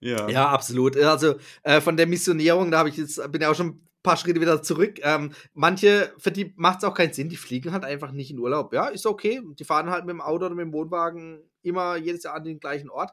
Ja. 0.00 0.28
ja, 0.28 0.48
absolut. 0.48 0.96
Also 0.96 1.36
äh, 1.64 1.80
von 1.80 1.96
der 1.96 2.06
Missionierung, 2.06 2.70
da 2.70 2.78
habe 2.78 2.88
ich 2.88 2.96
jetzt, 2.96 3.20
bin 3.32 3.42
ja 3.42 3.50
auch 3.50 3.56
schon 3.56 3.66
ein 3.68 3.88
paar 4.02 4.16
Schritte 4.16 4.40
wieder 4.40 4.62
zurück. 4.62 5.00
Ähm, 5.02 5.32
manche, 5.54 6.12
für 6.18 6.30
die 6.30 6.52
macht 6.56 6.78
es 6.78 6.84
auch 6.84 6.94
keinen 6.94 7.12
Sinn, 7.12 7.28
die 7.28 7.36
fliegen 7.36 7.72
halt 7.72 7.84
einfach 7.84 8.12
nicht 8.12 8.30
in 8.30 8.38
Urlaub. 8.38 8.72
Ja, 8.72 8.86
ist 8.86 9.06
okay. 9.06 9.40
Die 9.58 9.64
fahren 9.64 9.90
halt 9.90 10.04
mit 10.04 10.12
dem 10.12 10.20
Auto 10.20 10.46
oder 10.46 10.54
mit 10.54 10.66
dem 10.66 10.72
Wohnwagen 10.72 11.40
immer 11.62 11.96
jedes 11.96 12.22
Jahr 12.22 12.34
an 12.34 12.44
den 12.44 12.60
gleichen 12.60 12.90
Ort 12.90 13.10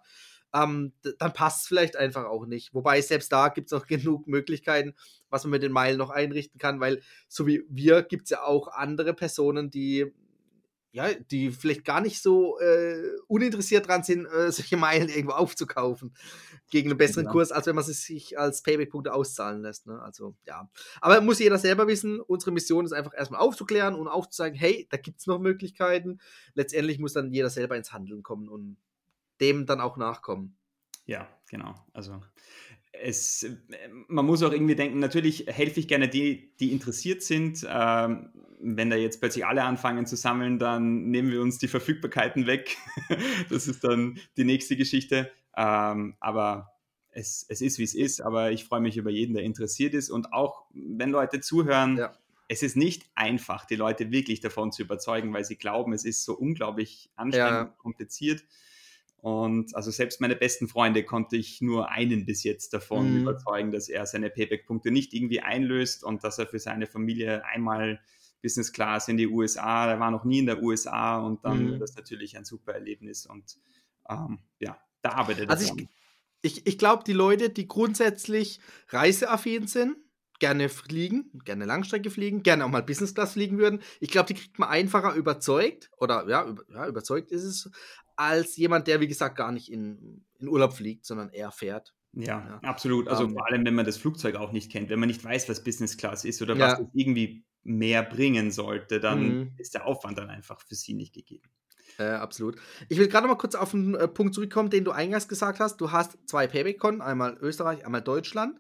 ähm, 0.55 0.93
dann 1.19 1.33
passt 1.33 1.61
es 1.61 1.67
vielleicht 1.67 1.97
einfach 1.97 2.25
auch 2.25 2.45
nicht. 2.45 2.73
Wobei 2.73 3.01
selbst 3.01 3.31
da 3.31 3.49
gibt 3.49 3.67
es 3.67 3.71
noch 3.71 3.85
genug 3.87 4.27
Möglichkeiten, 4.27 4.95
was 5.29 5.43
man 5.43 5.51
mit 5.51 5.63
den 5.63 5.71
Meilen 5.71 5.97
noch 5.97 6.09
einrichten 6.09 6.59
kann, 6.59 6.79
weil 6.79 7.01
so 7.27 7.45
wie 7.45 7.63
wir 7.69 8.03
gibt 8.03 8.23
es 8.25 8.29
ja 8.31 8.43
auch 8.43 8.67
andere 8.69 9.13
Personen, 9.13 9.69
die 9.69 10.11
ja, 10.95 11.13
die 11.13 11.51
vielleicht 11.51 11.83
gar 11.83 11.99
nicht 11.99 12.21
so 12.21 12.57
äh, 12.61 13.17
uninteressiert 13.27 13.85
dran 13.85 14.03
sind, 14.03 14.27
äh, 14.27 14.49
solche 14.51 14.77
Meilen 14.77 15.09
irgendwo 15.09 15.33
aufzukaufen 15.33 16.15
gegen 16.69 16.89
einen 16.89 16.97
besseren 16.97 17.25
ja. 17.25 17.31
Kurs, 17.33 17.51
als 17.51 17.67
wenn 17.67 17.75
man 17.75 17.83
sie 17.83 17.91
sich 17.91 18.39
als 18.39 18.61
Payback-Punkte 18.61 19.13
auszahlen 19.13 19.61
lässt. 19.61 19.87
Ne? 19.87 20.01
Also 20.01 20.37
ja. 20.47 20.69
Aber 21.01 21.19
muss 21.19 21.39
jeder 21.39 21.57
selber 21.57 21.87
wissen, 21.87 22.21
unsere 22.21 22.51
Mission 22.51 22.85
ist 22.85 22.93
einfach 22.93 23.11
erstmal 23.13 23.41
aufzuklären 23.41 23.93
und 23.93 24.07
aufzuzeigen, 24.07 24.57
hey, 24.57 24.87
da 24.89 24.95
gibt 24.95 25.19
es 25.19 25.27
noch 25.27 25.37
Möglichkeiten. 25.37 26.19
Letztendlich 26.53 26.97
muss 26.97 27.11
dann 27.11 27.33
jeder 27.33 27.49
selber 27.49 27.75
ins 27.75 27.91
Handeln 27.91 28.23
kommen 28.23 28.47
und 28.47 28.77
dem 29.41 29.65
dann 29.65 29.81
auch 29.81 29.97
nachkommen. 29.97 30.57
Ja, 31.05 31.27
genau. 31.49 31.75
Also 31.93 32.21
es, 33.01 33.45
man 34.07 34.25
muss 34.25 34.43
auch 34.43 34.51
irgendwie 34.51 34.75
denken, 34.75 34.99
natürlich 34.99 35.45
helfe 35.47 35.79
ich 35.79 35.87
gerne 35.87 36.07
die, 36.07 36.55
die 36.59 36.71
interessiert 36.71 37.21
sind. 37.23 37.65
Ähm, 37.69 38.29
wenn 38.59 38.89
da 38.89 38.95
jetzt 38.95 39.19
plötzlich 39.19 39.45
alle 39.45 39.63
anfangen 39.63 40.05
zu 40.05 40.15
sammeln, 40.15 40.59
dann 40.59 41.09
nehmen 41.09 41.31
wir 41.31 41.41
uns 41.41 41.57
die 41.57 41.67
Verfügbarkeiten 41.67 42.47
weg. 42.47 42.77
das 43.49 43.67
ist 43.67 43.83
dann 43.83 44.19
die 44.37 44.43
nächste 44.43 44.75
Geschichte. 44.75 45.31
Ähm, 45.55 46.15
aber 46.19 46.71
es, 47.11 47.45
es 47.47 47.61
ist, 47.61 47.79
wie 47.79 47.83
es 47.83 47.93
ist. 47.93 48.21
Aber 48.21 48.51
ich 48.51 48.65
freue 48.65 48.81
mich 48.81 48.97
über 48.97 49.11
jeden, 49.11 49.33
der 49.33 49.43
interessiert 49.43 49.93
ist. 49.93 50.09
Und 50.09 50.33
auch 50.33 50.65
wenn 50.73 51.11
Leute 51.11 51.41
zuhören, 51.41 51.97
ja. 51.97 52.13
es 52.47 52.63
ist 52.63 52.75
nicht 52.75 53.05
einfach, 53.15 53.65
die 53.65 53.75
Leute 53.75 54.11
wirklich 54.11 54.39
davon 54.39 54.71
zu 54.71 54.81
überzeugen, 54.81 55.33
weil 55.33 55.45
sie 55.45 55.57
glauben, 55.57 55.93
es 55.93 56.05
ist 56.05 56.23
so 56.23 56.33
unglaublich 56.33 57.09
anstrengend 57.15 57.51
ja. 57.51 57.61
und 57.63 57.77
kompliziert. 57.77 58.43
Und 59.25 59.75
also 59.75 59.89
selbst 59.89 60.21
meine 60.21 60.35
besten 60.35 60.67
Freunde 60.67 61.03
konnte 61.03 61.35
ich 61.35 61.59
nur 61.59 61.89
einen 61.89 62.27
bis 62.27 62.43
jetzt 62.43 62.73
davon 62.73 63.11
mhm. 63.11 63.21
überzeugen, 63.23 63.71
dass 63.71 63.89
er 63.89 64.05
seine 64.05 64.29
Payback-Punkte 64.29 64.91
nicht 64.91 65.15
irgendwie 65.15 65.39
einlöst 65.39 66.03
und 66.03 66.23
dass 66.23 66.37
er 66.37 66.45
für 66.45 66.59
seine 66.59 66.85
Familie 66.85 67.43
einmal 67.43 67.99
Business 68.43 68.71
Class 68.71 69.07
in 69.07 69.17
die 69.17 69.27
USA, 69.27 69.89
er 69.89 69.99
war 69.99 70.11
noch 70.11 70.25
nie 70.25 70.37
in 70.37 70.45
der 70.45 70.61
USA 70.61 71.17
und 71.17 71.43
dann 71.43 71.71
mhm. 71.71 71.79
das 71.79 71.95
natürlich 71.95 72.37
ein 72.37 72.45
super 72.45 72.73
Erlebnis 72.73 73.25
und 73.25 73.57
ähm, 74.07 74.37
ja, 74.59 74.77
da 75.01 75.13
arbeitet 75.13 75.45
er. 75.45 75.49
Also 75.49 75.73
ich, 75.75 75.87
ich, 76.43 76.67
ich 76.67 76.77
glaube, 76.77 77.03
die 77.03 77.13
Leute, 77.13 77.49
die 77.49 77.67
grundsätzlich 77.67 78.59
reiseaffin 78.89 79.65
sind, 79.65 79.97
gerne 80.39 80.69
fliegen, 80.69 81.31
gerne 81.45 81.65
Langstrecke 81.65 82.09
fliegen, 82.09 82.43
gerne 82.43 82.65
auch 82.65 82.69
mal 82.69 82.83
Business 82.83 83.13
Class 83.13 83.33
fliegen 83.33 83.57
würden. 83.57 83.81
Ich 83.99 84.09
glaube, 84.09 84.27
die 84.27 84.39
kriegt 84.39 84.59
man 84.59 84.69
einfacher 84.69 85.13
überzeugt 85.13 85.89
oder 85.97 86.27
ja, 86.27 86.45
über, 86.45 86.63
ja, 86.71 86.87
überzeugt 86.87 87.31
ist 87.31 87.43
es, 87.43 87.69
als 88.15 88.57
jemand, 88.57 88.87
der, 88.87 89.01
wie 89.01 89.07
gesagt, 89.07 89.35
gar 89.35 89.51
nicht 89.51 89.71
in, 89.71 90.25
in 90.39 90.47
Urlaub 90.47 90.73
fliegt, 90.73 91.05
sondern 91.05 91.29
eher 91.29 91.51
fährt. 91.51 91.93
Ja, 92.13 92.59
ja. 92.61 92.69
absolut. 92.69 93.07
Also 93.07 93.23
um, 93.23 93.31
ähm, 93.31 93.35
vor 93.35 93.47
allem, 93.47 93.65
wenn 93.65 93.75
man 93.75 93.85
das 93.85 93.97
Flugzeug 93.97 94.35
auch 94.35 94.51
nicht 94.51 94.71
kennt, 94.71 94.89
wenn 94.89 94.99
man 94.99 95.07
nicht 95.07 95.23
weiß, 95.23 95.49
was 95.49 95.63
Business 95.63 95.97
Class 95.97 96.23
ist 96.23 96.41
oder 96.41 96.55
ja. 96.55 96.67
was 96.67 96.79
es 96.79 96.87
irgendwie 96.93 97.43
mehr 97.63 98.03
bringen 98.03 98.51
sollte, 98.51 98.99
dann 98.99 99.39
mhm. 99.39 99.51
ist 99.57 99.73
der 99.73 99.85
Aufwand 99.85 100.17
dann 100.17 100.29
einfach 100.29 100.61
für 100.61 100.75
sie 100.75 100.93
nicht 100.93 101.13
gegeben. 101.13 101.49
Äh, 101.97 102.03
absolut. 102.03 102.57
Ich 102.89 102.97
will 102.97 103.07
gerade 103.07 103.27
mal 103.27 103.35
kurz 103.35 103.55
auf 103.55 103.73
einen 103.73 103.95
äh, 103.95 104.07
Punkt 104.07 104.33
zurückkommen, 104.33 104.69
den 104.69 104.83
du 104.83 104.91
eingangs 104.91 105.27
gesagt 105.27 105.59
hast. 105.59 105.77
Du 105.77 105.91
hast 105.91 106.17
zwei 106.25 106.47
Payback-Konten, 106.47 107.01
einmal 107.01 107.37
Österreich, 107.41 107.85
einmal 107.85 108.01
Deutschland. 108.01 108.59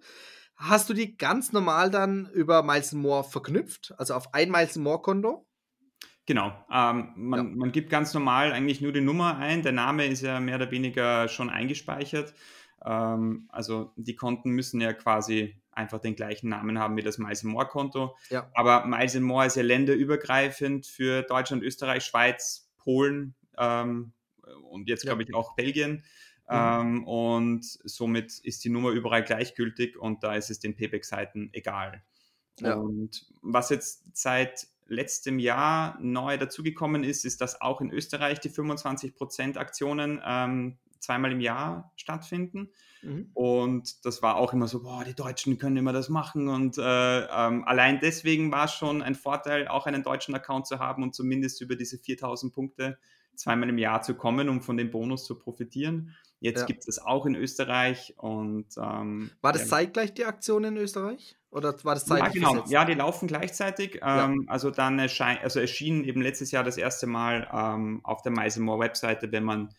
Hast 0.55 0.89
du 0.89 0.93
die 0.93 1.17
ganz 1.17 1.51
normal 1.51 1.91
dann 1.91 2.29
über 2.31 2.63
Miles 2.63 2.93
More 2.93 3.23
verknüpft, 3.23 3.93
also 3.97 4.13
auf 4.13 4.33
ein 4.33 4.49
Miles 4.49 4.77
More-Konto? 4.77 5.45
Genau. 6.25 6.47
Ähm, 6.71 7.11
man, 7.15 7.39
ja. 7.39 7.55
man, 7.55 7.71
gibt 7.71 7.89
ganz 7.89 8.13
normal 8.13 8.51
eigentlich 8.51 8.81
nur 8.81 8.91
die 8.91 9.01
Nummer 9.01 9.37
ein. 9.37 9.61
Der 9.61 9.73
Name 9.73 10.07
ist 10.07 10.21
ja 10.21 10.39
mehr 10.39 10.55
oder 10.55 10.71
weniger 10.71 11.27
schon 11.27 11.49
eingespeichert. 11.49 12.33
Ähm, 12.83 13.47
also 13.49 13.91
die 13.95 14.15
Konten 14.15 14.51
müssen 14.51 14.81
ja 14.81 14.93
quasi 14.93 15.61
einfach 15.71 15.99
den 15.99 16.15
gleichen 16.15 16.49
Namen 16.49 16.79
haben 16.79 16.97
wie 16.97 17.03
das 17.03 17.17
Miles 17.17 17.43
More 17.43 17.67
Konto. 17.67 18.15
Ja. 18.29 18.49
Aber 18.53 18.85
Miles 18.85 19.19
More 19.19 19.45
ist 19.45 19.57
ja 19.57 19.63
länderübergreifend 19.63 20.87
für 20.87 21.21
Deutschland, 21.23 21.61
Österreich, 21.63 22.05
Schweiz, 22.05 22.71
Polen 22.77 23.35
ähm, 23.57 24.13
und 24.69 24.89
jetzt 24.89 25.03
glaube 25.03 25.23
ich 25.23 25.33
auch 25.33 25.55
Belgien. 25.55 26.03
Mhm. 26.47 26.55
Ähm, 26.55 27.07
und 27.07 27.65
somit 27.65 28.39
ist 28.39 28.63
die 28.63 28.69
Nummer 28.69 28.91
überall 28.91 29.23
gleichgültig 29.23 29.97
und 29.97 30.23
da 30.23 30.35
ist 30.35 30.49
es 30.49 30.59
den 30.59 30.75
Payback-Seiten 30.75 31.49
egal. 31.53 32.03
Ja. 32.59 32.75
Und 32.75 33.25
was 33.41 33.69
jetzt 33.69 34.03
seit 34.13 34.67
letztem 34.87 35.39
Jahr 35.39 35.97
neu 35.99 36.37
dazugekommen 36.37 37.03
ist, 37.03 37.25
ist, 37.25 37.41
dass 37.41 37.59
auch 37.61 37.81
in 37.81 37.91
Österreich 37.91 38.39
die 38.39 38.49
25% 38.49 39.57
Aktionen 39.57 40.21
ähm, 40.23 40.77
zweimal 40.99 41.31
im 41.31 41.41
Jahr 41.41 41.91
stattfinden. 41.95 42.69
Mhm. 43.01 43.29
Und 43.33 44.05
das 44.05 44.21
war 44.21 44.35
auch 44.35 44.53
immer 44.53 44.67
so, 44.67 44.83
boah, 44.83 45.03
die 45.03 45.15
Deutschen 45.15 45.57
können 45.57 45.77
immer 45.77 45.93
das 45.93 46.09
machen. 46.09 46.47
Und 46.47 46.77
äh, 46.77 46.81
ähm, 46.81 47.63
allein 47.65 47.99
deswegen 47.99 48.51
war 48.51 48.65
es 48.65 48.73
schon 48.73 49.01
ein 49.01 49.15
Vorteil, 49.15 49.67
auch 49.67 49.85
einen 49.85 50.03
deutschen 50.03 50.35
Account 50.35 50.67
zu 50.67 50.79
haben 50.79 51.03
und 51.03 51.15
zumindest 51.15 51.61
über 51.61 51.75
diese 51.75 51.97
4000 51.97 52.53
Punkte 52.53 52.97
zweimal 53.35 53.69
im 53.69 53.77
Jahr 53.77 54.01
zu 54.01 54.15
kommen, 54.15 54.49
um 54.49 54.61
von 54.61 54.77
dem 54.77 54.91
Bonus 54.91 55.25
zu 55.25 55.37
profitieren. 55.37 56.15
Jetzt 56.39 56.61
ja. 56.61 56.65
gibt 56.65 56.87
es 56.87 56.99
auch 56.99 57.25
in 57.25 57.35
Österreich 57.35 58.13
und 58.17 58.67
ähm, 58.77 59.31
war 59.41 59.53
das 59.53 59.63
ja, 59.63 59.67
zeitgleich 59.67 60.13
die 60.13 60.25
Aktion 60.25 60.63
in 60.65 60.77
Österreich 60.77 61.37
oder 61.49 61.73
war 61.85 61.95
das 61.95 62.05
zeitgleich? 62.05 62.35
Ja, 62.35 62.49
genau. 62.49 62.65
Ja, 62.67 62.85
die 62.85 62.93
laufen 62.93 63.27
gleichzeitig. 63.27 63.95
Ja. 64.01 64.25
Ähm, 64.25 64.45
also 64.47 64.69
dann 64.69 64.99
erscheint, 64.99 65.41
also 65.41 65.59
erschien 65.59 66.03
eben 66.03 66.21
letztes 66.21 66.51
Jahr 66.51 66.63
das 66.63 66.77
erste 66.77 67.07
Mal 67.07 67.47
ähm, 67.51 68.01
auf 68.03 68.21
der 68.21 68.33
Meisemore 68.33 68.79
Webseite, 68.79 69.31
wenn 69.31 69.45
man 69.45 69.69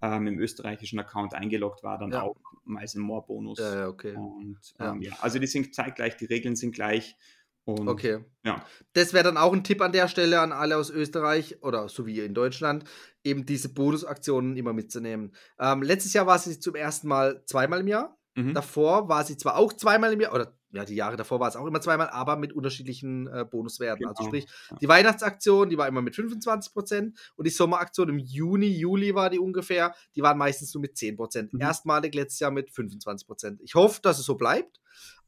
ähm, 0.00 0.26
im 0.28 0.38
österreichischen 0.38 0.98
Account 0.98 1.34
eingeloggt 1.34 1.82
war, 1.82 1.98
dann 1.98 2.14
auch 2.14 2.36
Meisemore 2.64 3.26
Bonus. 3.26 3.58
Ja, 3.58 3.74
ja, 3.74 3.88
okay. 3.88 4.14
Und, 4.14 4.58
ja. 4.78 4.92
Ähm, 4.92 5.02
also 5.20 5.38
die 5.38 5.46
sind 5.46 5.74
zeitgleich, 5.74 6.16
die 6.16 6.26
Regeln 6.26 6.56
sind 6.56 6.74
gleich. 6.74 7.16
Und, 7.64 7.88
okay. 7.88 8.24
Ja. 8.44 8.64
Das 8.92 9.12
wäre 9.12 9.24
dann 9.24 9.38
auch 9.38 9.52
ein 9.52 9.64
Tipp 9.64 9.80
an 9.80 9.92
der 9.92 10.08
Stelle 10.08 10.40
an 10.40 10.52
alle 10.52 10.76
aus 10.76 10.90
Österreich 10.90 11.62
oder 11.62 11.88
so 11.88 12.06
wie 12.06 12.20
in 12.20 12.34
Deutschland, 12.34 12.84
eben 13.22 13.46
diese 13.46 13.70
Bonusaktionen 13.70 14.56
immer 14.56 14.72
mitzunehmen. 14.72 15.32
Ähm, 15.58 15.82
letztes 15.82 16.12
Jahr 16.12 16.26
war 16.26 16.38
sie 16.38 16.58
zum 16.60 16.74
ersten 16.74 17.08
Mal 17.08 17.42
zweimal 17.46 17.80
im 17.80 17.88
Jahr. 17.88 18.18
Mhm. 18.34 18.52
Davor 18.52 19.08
war 19.08 19.24
sie 19.24 19.36
zwar 19.36 19.56
auch 19.56 19.72
zweimal 19.72 20.12
im 20.12 20.20
Jahr, 20.20 20.34
oder 20.34 20.58
ja, 20.72 20.84
die 20.84 20.96
Jahre 20.96 21.16
davor 21.16 21.38
war 21.38 21.48
es 21.48 21.56
auch 21.56 21.66
immer 21.66 21.80
zweimal, 21.80 22.10
aber 22.10 22.36
mit 22.36 22.52
unterschiedlichen 22.52 23.28
äh, 23.28 23.46
Bonuswerten. 23.48 24.06
Also 24.06 24.24
genau. 24.24 24.32
Also 24.32 24.46
sprich, 24.46 24.78
die 24.80 24.88
Weihnachtsaktion, 24.88 25.70
die 25.70 25.78
war 25.78 25.86
immer 25.86 26.02
mit 26.02 26.14
25% 26.14 27.12
und 27.36 27.46
die 27.46 27.50
Sommeraktion 27.50 28.08
im 28.08 28.18
Juni, 28.18 28.66
Juli 28.66 29.14
war 29.14 29.30
die 29.30 29.38
ungefähr, 29.38 29.94
die 30.16 30.22
waren 30.22 30.36
meistens 30.36 30.74
nur 30.74 30.80
mit 30.80 30.96
10%. 30.96 31.50
Mhm. 31.52 31.60
Erstmalig 31.60 32.14
letztes 32.14 32.40
Jahr 32.40 32.50
mit 32.50 32.70
25%. 32.70 33.60
Ich 33.62 33.76
hoffe, 33.76 34.00
dass 34.02 34.18
es 34.18 34.26
so 34.26 34.34
bleibt 34.34 34.80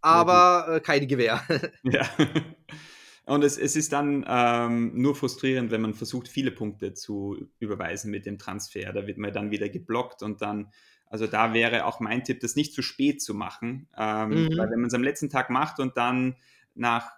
aber 0.07 0.77
äh, 0.77 0.81
keine 0.81 1.07
Gewähr. 1.07 1.43
ja. 1.83 2.09
Und 3.27 3.43
es, 3.43 3.59
es 3.59 3.75
ist 3.75 3.93
dann 3.93 4.25
ähm, 4.29 4.93
nur 4.95 5.17
frustrierend, 5.17 5.73
wenn 5.73 5.81
man 5.81 5.95
versucht, 5.95 6.29
viele 6.29 6.53
Punkte 6.53 6.95
zu 6.95 7.49
überweisen 7.59 8.13
mit 8.13 8.25
dem 8.25 8.39
Transfer. 8.39 8.93
Da 8.93 9.09
wird 9.09 9.19
man 9.19 9.33
dann 9.33 9.51
wieder 9.51 9.69
geblockt 9.69 10.23
und 10.23 10.43
dann, 10.43 10.71
also 11.09 11.27
da 11.27 11.53
wäre 11.53 11.87
auch 11.87 11.99
mein 11.99 12.23
Tipp, 12.23 12.39
das 12.39 12.55
nicht 12.55 12.73
zu 12.73 12.83
spät 12.83 13.21
zu 13.21 13.35
machen. 13.35 13.89
Ähm, 13.99 14.29
mhm. 14.29 14.57
Weil 14.57 14.71
wenn 14.71 14.79
man 14.79 14.87
es 14.87 14.95
am 14.95 15.03
letzten 15.03 15.29
Tag 15.29 15.51
macht 15.51 15.81
und 15.81 15.97
dann 15.97 16.37
nach 16.77 17.11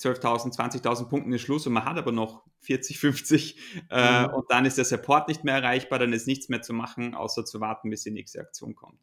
12.000, 0.00 0.56
20.000 0.56 1.08
Punkten 1.10 1.32
ist 1.34 1.42
Schluss 1.42 1.66
und 1.66 1.74
man 1.74 1.84
hat 1.84 1.98
aber 1.98 2.12
noch 2.12 2.42
40, 2.60 2.98
50 2.98 3.58
äh, 3.90 4.22
mhm. 4.22 4.34
und 4.34 4.50
dann 4.50 4.64
ist 4.64 4.78
der 4.78 4.86
Support 4.86 5.28
nicht 5.28 5.44
mehr 5.44 5.56
erreichbar, 5.56 5.98
dann 5.98 6.14
ist 6.14 6.26
nichts 6.26 6.48
mehr 6.48 6.62
zu 6.62 6.72
machen, 6.72 7.14
außer 7.14 7.44
zu 7.44 7.60
warten, 7.60 7.90
bis 7.90 8.02
die 8.04 8.10
nächste 8.10 8.40
Aktion 8.40 8.74
kommt. 8.74 8.98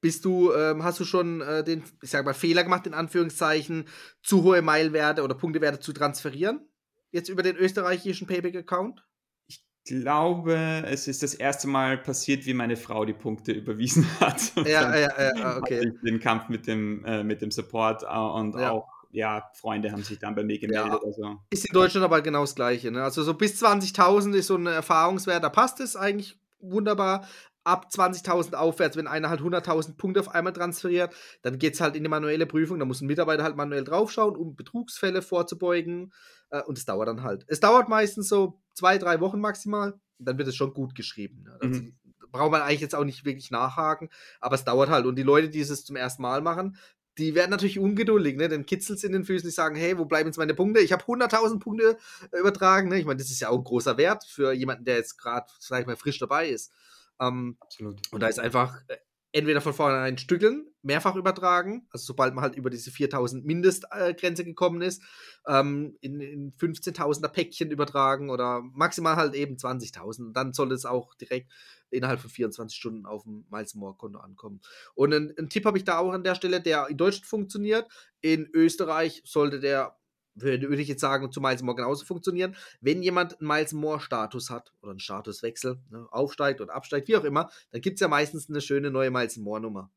Bist 0.00 0.24
du, 0.24 0.52
ähm, 0.52 0.82
hast 0.82 0.98
du 1.00 1.04
schon 1.04 1.40
äh, 1.42 1.62
den, 1.62 1.82
ich 2.02 2.10
sag 2.10 2.24
mal, 2.24 2.32
Fehler 2.32 2.64
gemacht, 2.64 2.86
in 2.86 2.94
Anführungszeichen, 2.94 3.86
zu 4.22 4.42
hohe 4.42 4.62
Meilwerte 4.62 5.22
oder 5.22 5.34
Punktewerte 5.34 5.80
zu 5.80 5.92
transferieren? 5.92 6.66
Jetzt 7.10 7.28
über 7.28 7.42
den 7.42 7.56
österreichischen 7.56 8.26
Payback-Account? 8.26 9.04
Ich 9.46 9.62
glaube, 9.84 10.84
es 10.86 11.08
ist 11.08 11.22
das 11.22 11.34
erste 11.34 11.66
Mal 11.66 11.98
passiert, 11.98 12.46
wie 12.46 12.54
meine 12.54 12.76
Frau 12.76 13.04
die 13.04 13.12
Punkte 13.12 13.52
überwiesen 13.52 14.06
hat. 14.20 14.52
Ja, 14.56 14.96
ja, 14.96 15.34
ja, 15.36 15.58
okay. 15.58 15.92
Den 16.02 16.20
Kampf 16.20 16.48
mit 16.48 16.66
dem, 16.66 17.04
äh, 17.04 17.24
mit 17.24 17.42
dem 17.42 17.50
Support 17.50 18.02
äh, 18.02 18.06
und 18.06 18.54
ja. 18.54 18.70
auch 18.70 18.88
ja, 19.12 19.50
Freunde 19.54 19.90
haben 19.90 20.02
sich 20.02 20.18
dann 20.18 20.34
bei 20.34 20.44
mir 20.44 20.58
gemeldet. 20.58 20.92
Ja, 20.92 21.00
also. 21.04 21.36
Ist 21.50 21.66
in 21.66 21.74
Deutschland 21.74 22.04
aber 22.04 22.22
genau 22.22 22.42
das 22.42 22.54
Gleiche. 22.54 22.90
Ne? 22.90 23.02
Also 23.02 23.22
so 23.22 23.34
bis 23.34 23.62
20.000 23.62 24.34
ist 24.34 24.46
so 24.46 24.56
ein 24.56 24.66
Erfahrungswert, 24.66 25.42
da 25.42 25.48
passt 25.48 25.80
es 25.80 25.96
eigentlich 25.96 26.38
wunderbar 26.60 27.26
ab 27.64 27.88
20.000 27.92 28.54
aufwärts, 28.54 28.96
wenn 28.96 29.06
einer 29.06 29.30
halt 29.30 29.40
100.000 29.40 29.96
Punkte 29.96 30.20
auf 30.20 30.28
einmal 30.28 30.52
transferiert, 30.52 31.14
dann 31.42 31.58
geht 31.58 31.74
es 31.74 31.80
halt 31.80 31.96
in 31.96 32.02
die 32.02 32.10
manuelle 32.10 32.46
Prüfung. 32.46 32.78
Da 32.78 32.84
muss 32.84 33.00
ein 33.00 33.06
Mitarbeiter 33.06 33.42
halt 33.42 33.56
manuell 33.56 33.84
draufschauen, 33.84 34.36
um 34.36 34.56
Betrugsfälle 34.56 35.22
vorzubeugen. 35.22 36.12
Äh, 36.50 36.62
und 36.62 36.78
es 36.78 36.84
dauert 36.84 37.08
dann 37.08 37.22
halt. 37.22 37.44
Es 37.48 37.60
dauert 37.60 37.88
meistens 37.88 38.28
so 38.28 38.60
zwei, 38.74 38.98
drei 38.98 39.20
Wochen 39.20 39.40
maximal. 39.40 39.94
Dann 40.18 40.38
wird 40.38 40.48
es 40.48 40.56
schon 40.56 40.74
gut 40.74 40.94
geschrieben. 40.94 41.44
Ne? 41.44 41.58
Also, 41.60 41.80
mhm. 41.80 41.96
Braucht 42.32 42.52
man 42.52 42.62
eigentlich 42.62 42.80
jetzt 42.80 42.94
auch 42.94 43.04
nicht 43.04 43.24
wirklich 43.24 43.50
nachhaken, 43.50 44.08
aber 44.40 44.54
es 44.54 44.64
dauert 44.64 44.88
halt. 44.88 45.04
Und 45.04 45.16
die 45.16 45.24
Leute, 45.24 45.48
die 45.48 45.58
es 45.58 45.84
zum 45.84 45.96
ersten 45.96 46.22
Mal 46.22 46.42
machen, 46.42 46.76
die 47.18 47.34
werden 47.34 47.50
natürlich 47.50 47.78
ungeduldig, 47.78 48.36
ne? 48.36 48.48
Dann 48.48 48.66
kitzelt 48.66 49.02
in 49.04 49.12
den 49.12 49.24
Füßen, 49.24 49.48
die 49.48 49.52
sagen, 49.52 49.74
hey, 49.74 49.98
wo 49.98 50.04
bleiben 50.04 50.28
jetzt 50.28 50.38
meine 50.38 50.54
Punkte? 50.54 50.80
Ich 50.80 50.92
habe 50.92 51.02
100.000 51.02 51.58
Punkte 51.58 51.98
übertragen, 52.32 52.88
ne? 52.88 52.98
Ich 52.98 53.04
meine, 53.04 53.18
das 53.18 53.30
ist 53.30 53.40
ja 53.40 53.48
auch 53.48 53.58
ein 53.58 53.64
großer 53.64 53.96
Wert 53.96 54.24
für 54.24 54.52
jemanden, 54.52 54.84
der 54.84 54.96
jetzt 54.96 55.18
gerade, 55.18 55.46
sag 55.58 55.80
ich 55.80 55.86
mal, 55.86 55.96
frisch 55.96 56.18
dabei 56.18 56.48
ist. 56.48 56.72
Ähm, 57.20 57.56
Absolut. 57.60 58.00
Und 58.12 58.20
da 58.20 58.28
ist 58.28 58.38
einfach 58.38 58.80
äh, 58.88 58.96
entweder 59.32 59.60
von 59.60 59.74
vornherein 59.74 60.18
stückeln, 60.18 60.66
mehrfach 60.82 61.14
übertragen, 61.14 61.86
also 61.90 62.04
sobald 62.06 62.34
man 62.34 62.42
halt 62.42 62.56
über 62.56 62.70
diese 62.70 62.90
4000 62.90 63.44
Mindestgrenze 63.44 64.44
gekommen 64.44 64.82
ist, 64.82 65.02
ähm, 65.46 65.96
in, 66.00 66.20
in 66.20 66.52
15.000er 66.54 67.28
Päckchen 67.28 67.70
übertragen 67.70 68.30
oder 68.30 68.62
maximal 68.62 69.16
halt 69.16 69.34
eben 69.34 69.56
20.000. 69.56 70.32
Dann 70.32 70.52
soll 70.52 70.72
es 70.72 70.84
auch 70.84 71.14
direkt 71.14 71.50
innerhalb 71.90 72.20
von 72.20 72.30
24 72.30 72.76
Stunden 72.76 73.06
auf 73.06 73.24
dem 73.24 73.44
Miles 73.50 73.74
More 73.74 73.96
Konto 73.96 74.18
ankommen. 74.18 74.60
Und 74.94 75.12
einen, 75.12 75.36
einen 75.36 75.48
Tipp 75.48 75.64
habe 75.64 75.78
ich 75.78 75.84
da 75.84 75.98
auch 75.98 76.12
an 76.12 76.24
der 76.24 76.34
Stelle, 76.34 76.60
der 76.60 76.88
in 76.88 76.96
Deutschland 76.96 77.26
funktioniert. 77.26 77.90
In 78.20 78.48
Österreich 78.52 79.22
sollte 79.24 79.60
der 79.60 79.99
würde, 80.34 80.68
würde 80.68 80.82
ich 80.82 80.88
jetzt 80.88 81.00
sagen, 81.00 81.30
zu 81.32 81.40
Miles 81.40 81.62
More 81.62 81.76
genauso 81.76 82.04
funktionieren. 82.04 82.56
Wenn 82.80 83.02
jemand 83.02 83.40
einen 83.40 83.48
Miles 83.48 83.72
More 83.72 84.00
Status 84.00 84.50
hat 84.50 84.72
oder 84.80 84.90
einen 84.90 85.00
Statuswechsel, 85.00 85.80
ne, 85.90 86.06
aufsteigt 86.10 86.60
oder 86.60 86.74
absteigt, 86.74 87.08
wie 87.08 87.16
auch 87.16 87.24
immer, 87.24 87.50
dann 87.70 87.80
gibt 87.80 87.94
es 87.94 88.00
ja 88.00 88.08
meistens 88.08 88.48
eine 88.48 88.60
schöne 88.60 88.90
neue 88.90 89.10
Miles 89.10 89.36
More 89.36 89.60
Nummer. 89.60 89.90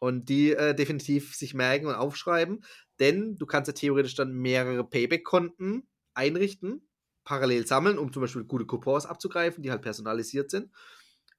Und 0.00 0.28
die 0.28 0.52
äh, 0.52 0.74
definitiv 0.74 1.34
sich 1.34 1.54
merken 1.54 1.86
und 1.86 1.94
aufschreiben, 1.94 2.64
denn 3.00 3.36
du 3.36 3.46
kannst 3.46 3.68
ja 3.68 3.74
theoretisch 3.74 4.14
dann 4.14 4.32
mehrere 4.32 4.84
Payback-Konten 4.84 5.88
einrichten, 6.14 6.88
parallel 7.24 7.66
sammeln, 7.66 7.98
um 7.98 8.12
zum 8.12 8.22
Beispiel 8.22 8.44
gute 8.44 8.66
Coupons 8.66 9.06
abzugreifen, 9.06 9.62
die 9.62 9.70
halt 9.70 9.82
personalisiert 9.82 10.50
sind. 10.50 10.70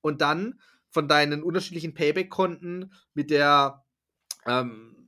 Und 0.02 0.22
dann 0.22 0.60
von 0.90 1.08
deinen 1.08 1.44
unterschiedlichen 1.44 1.94
Payback-Konten 1.94 2.94
mit 3.14 3.30
der 3.30 3.84
ähm, 4.46 5.05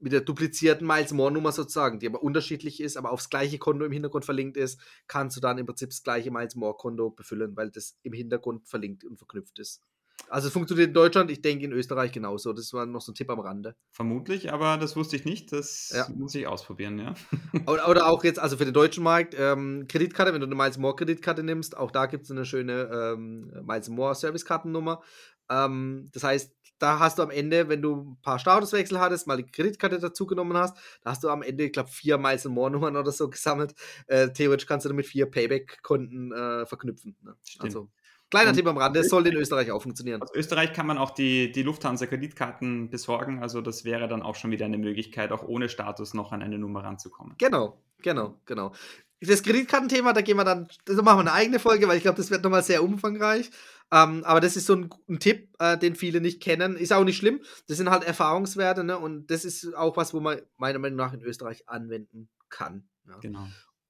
mit 0.00 0.12
der 0.12 0.22
duplizierten 0.22 0.86
Miles 0.86 1.12
More 1.12 1.30
Nummer 1.30 1.52
sozusagen, 1.52 1.98
die 1.98 2.06
aber 2.06 2.22
unterschiedlich 2.22 2.80
ist, 2.80 2.96
aber 2.96 3.12
aufs 3.12 3.30
gleiche 3.30 3.58
Konto 3.58 3.84
im 3.84 3.92
Hintergrund 3.92 4.24
verlinkt 4.24 4.56
ist, 4.56 4.80
kannst 5.06 5.36
du 5.36 5.40
dann 5.40 5.58
im 5.58 5.66
Prinzip 5.66 5.90
das 5.90 6.02
gleiche 6.02 6.30
Miles 6.30 6.56
More 6.56 6.74
Konto 6.76 7.10
befüllen, 7.10 7.56
weil 7.56 7.70
das 7.70 7.96
im 8.02 8.12
Hintergrund 8.12 8.66
verlinkt 8.66 9.04
und 9.04 9.18
verknüpft 9.18 9.58
ist. 9.58 9.82
Also 10.28 10.48
es 10.48 10.52
funktioniert 10.52 10.88
in 10.88 10.94
Deutschland, 10.94 11.30
ich 11.30 11.42
denke 11.42 11.64
in 11.64 11.72
Österreich 11.72 12.12
genauso. 12.12 12.52
Das 12.52 12.72
war 12.72 12.86
noch 12.86 13.00
so 13.00 13.12
ein 13.12 13.14
Tipp 13.14 13.30
am 13.30 13.40
Rande. 13.40 13.74
Vermutlich, 13.90 14.52
aber 14.52 14.76
das 14.76 14.94
wusste 14.96 15.16
ich 15.16 15.24
nicht. 15.24 15.52
Das 15.52 15.92
ja. 15.94 16.06
muss 16.14 16.34
ich 16.34 16.46
ausprobieren, 16.46 16.98
ja. 16.98 17.14
Oder, 17.66 17.88
oder, 17.88 18.06
auch 18.06 18.22
jetzt, 18.22 18.38
also 18.38 18.56
für 18.56 18.64
den 18.64 18.74
deutschen 18.74 19.02
Markt, 19.02 19.34
ähm, 19.36 19.86
Kreditkarte, 19.88 20.32
wenn 20.32 20.40
du 20.40 20.46
eine 20.46 20.54
Miles 20.54 20.78
More 20.78 20.94
Kreditkarte 20.94 21.42
nimmst, 21.42 21.76
auch 21.76 21.90
da 21.90 22.06
gibt 22.06 22.24
es 22.24 22.30
eine 22.30 22.44
schöne 22.44 22.90
ähm, 22.92 23.52
Miles 23.64 23.88
More 23.88 24.14
Servicekartennummer. 24.14 25.02
Ähm, 25.50 26.08
das 26.12 26.24
heißt, 26.24 26.52
da 26.80 26.98
hast 26.98 27.18
du 27.18 27.22
am 27.22 27.30
Ende, 27.30 27.68
wenn 27.68 27.82
du 27.82 27.94
ein 27.94 28.18
paar 28.22 28.38
Statuswechsel 28.38 28.98
hattest, 28.98 29.26
mal 29.26 29.36
die 29.36 29.46
Kreditkarte 29.46 29.98
dazugenommen 29.98 30.56
hast, 30.56 30.76
da 31.02 31.10
hast 31.10 31.22
du 31.22 31.28
am 31.28 31.42
Ende, 31.42 31.64
ich 31.64 31.72
glaube, 31.72 31.90
vier 31.90 32.18
Miles 32.18 32.46
More 32.46 32.70
Nummern 32.70 32.96
oder 32.96 33.12
so 33.12 33.28
gesammelt. 33.28 33.74
Äh, 34.06 34.32
theoretisch 34.32 34.66
kannst 34.66 34.86
du 34.86 34.88
damit 34.88 35.06
vier 35.06 35.26
Payback-Konten 35.26 36.32
äh, 36.32 36.66
verknüpfen. 36.66 37.16
Ne? 37.22 37.36
Also, 37.58 37.90
kleiner 38.30 38.52
Tipp 38.52 38.66
am 38.66 38.78
Rande, 38.78 39.00
das 39.00 39.08
soll 39.08 39.26
in 39.26 39.36
Österreich 39.36 39.70
auch 39.70 39.82
funktionieren. 39.82 40.22
Aus 40.22 40.34
Österreich 40.34 40.72
kann 40.72 40.86
man 40.86 40.98
auch 40.98 41.10
die, 41.10 41.52
die 41.52 41.62
Lufthansa-Kreditkarten 41.62 42.88
besorgen, 42.88 43.42
also 43.42 43.60
das 43.60 43.84
wäre 43.84 44.08
dann 44.08 44.22
auch 44.22 44.36
schon 44.36 44.50
wieder 44.50 44.64
eine 44.64 44.78
Möglichkeit, 44.78 45.32
auch 45.32 45.42
ohne 45.42 45.68
Status 45.68 46.14
noch 46.14 46.32
an 46.32 46.42
eine 46.42 46.58
Nummer 46.58 46.84
ranzukommen. 46.84 47.34
Genau, 47.38 47.82
genau, 48.02 48.40
genau. 48.46 48.72
Das 49.20 49.42
Kreditkartenthema, 49.42 50.14
da 50.14 50.22
gehen 50.22 50.38
wir 50.38 50.44
dann, 50.44 50.66
da 50.86 50.94
machen 50.94 51.18
wir 51.18 51.20
eine 51.20 51.32
eigene 51.32 51.58
Folge, 51.58 51.86
weil 51.86 51.98
ich 51.98 52.02
glaube, 52.02 52.16
das 52.16 52.30
wird 52.30 52.42
nochmal 52.42 52.62
sehr 52.62 52.82
umfangreich. 52.82 53.50
Ähm, 53.92 54.22
aber 54.24 54.40
das 54.40 54.56
ist 54.56 54.66
so 54.66 54.74
ein, 54.74 54.90
ein 55.08 55.18
Tipp, 55.18 55.48
äh, 55.58 55.76
den 55.76 55.96
viele 55.96 56.20
nicht 56.20 56.40
kennen. 56.40 56.76
Ist 56.76 56.92
auch 56.92 57.04
nicht 57.04 57.16
schlimm. 57.16 57.40
Das 57.66 57.76
sind 57.76 57.90
halt 57.90 58.04
Erfahrungswerte, 58.04 58.84
ne? 58.84 58.98
Und 58.98 59.30
das 59.30 59.44
ist 59.44 59.74
auch 59.74 59.96
was, 59.96 60.14
wo 60.14 60.20
man 60.20 60.40
meiner 60.56 60.78
Meinung 60.78 60.96
nach 60.96 61.12
in 61.12 61.22
Österreich 61.22 61.68
anwenden 61.68 62.28
kann. 62.48 62.88
Ja. 63.08 63.18
Genau. 63.18 63.46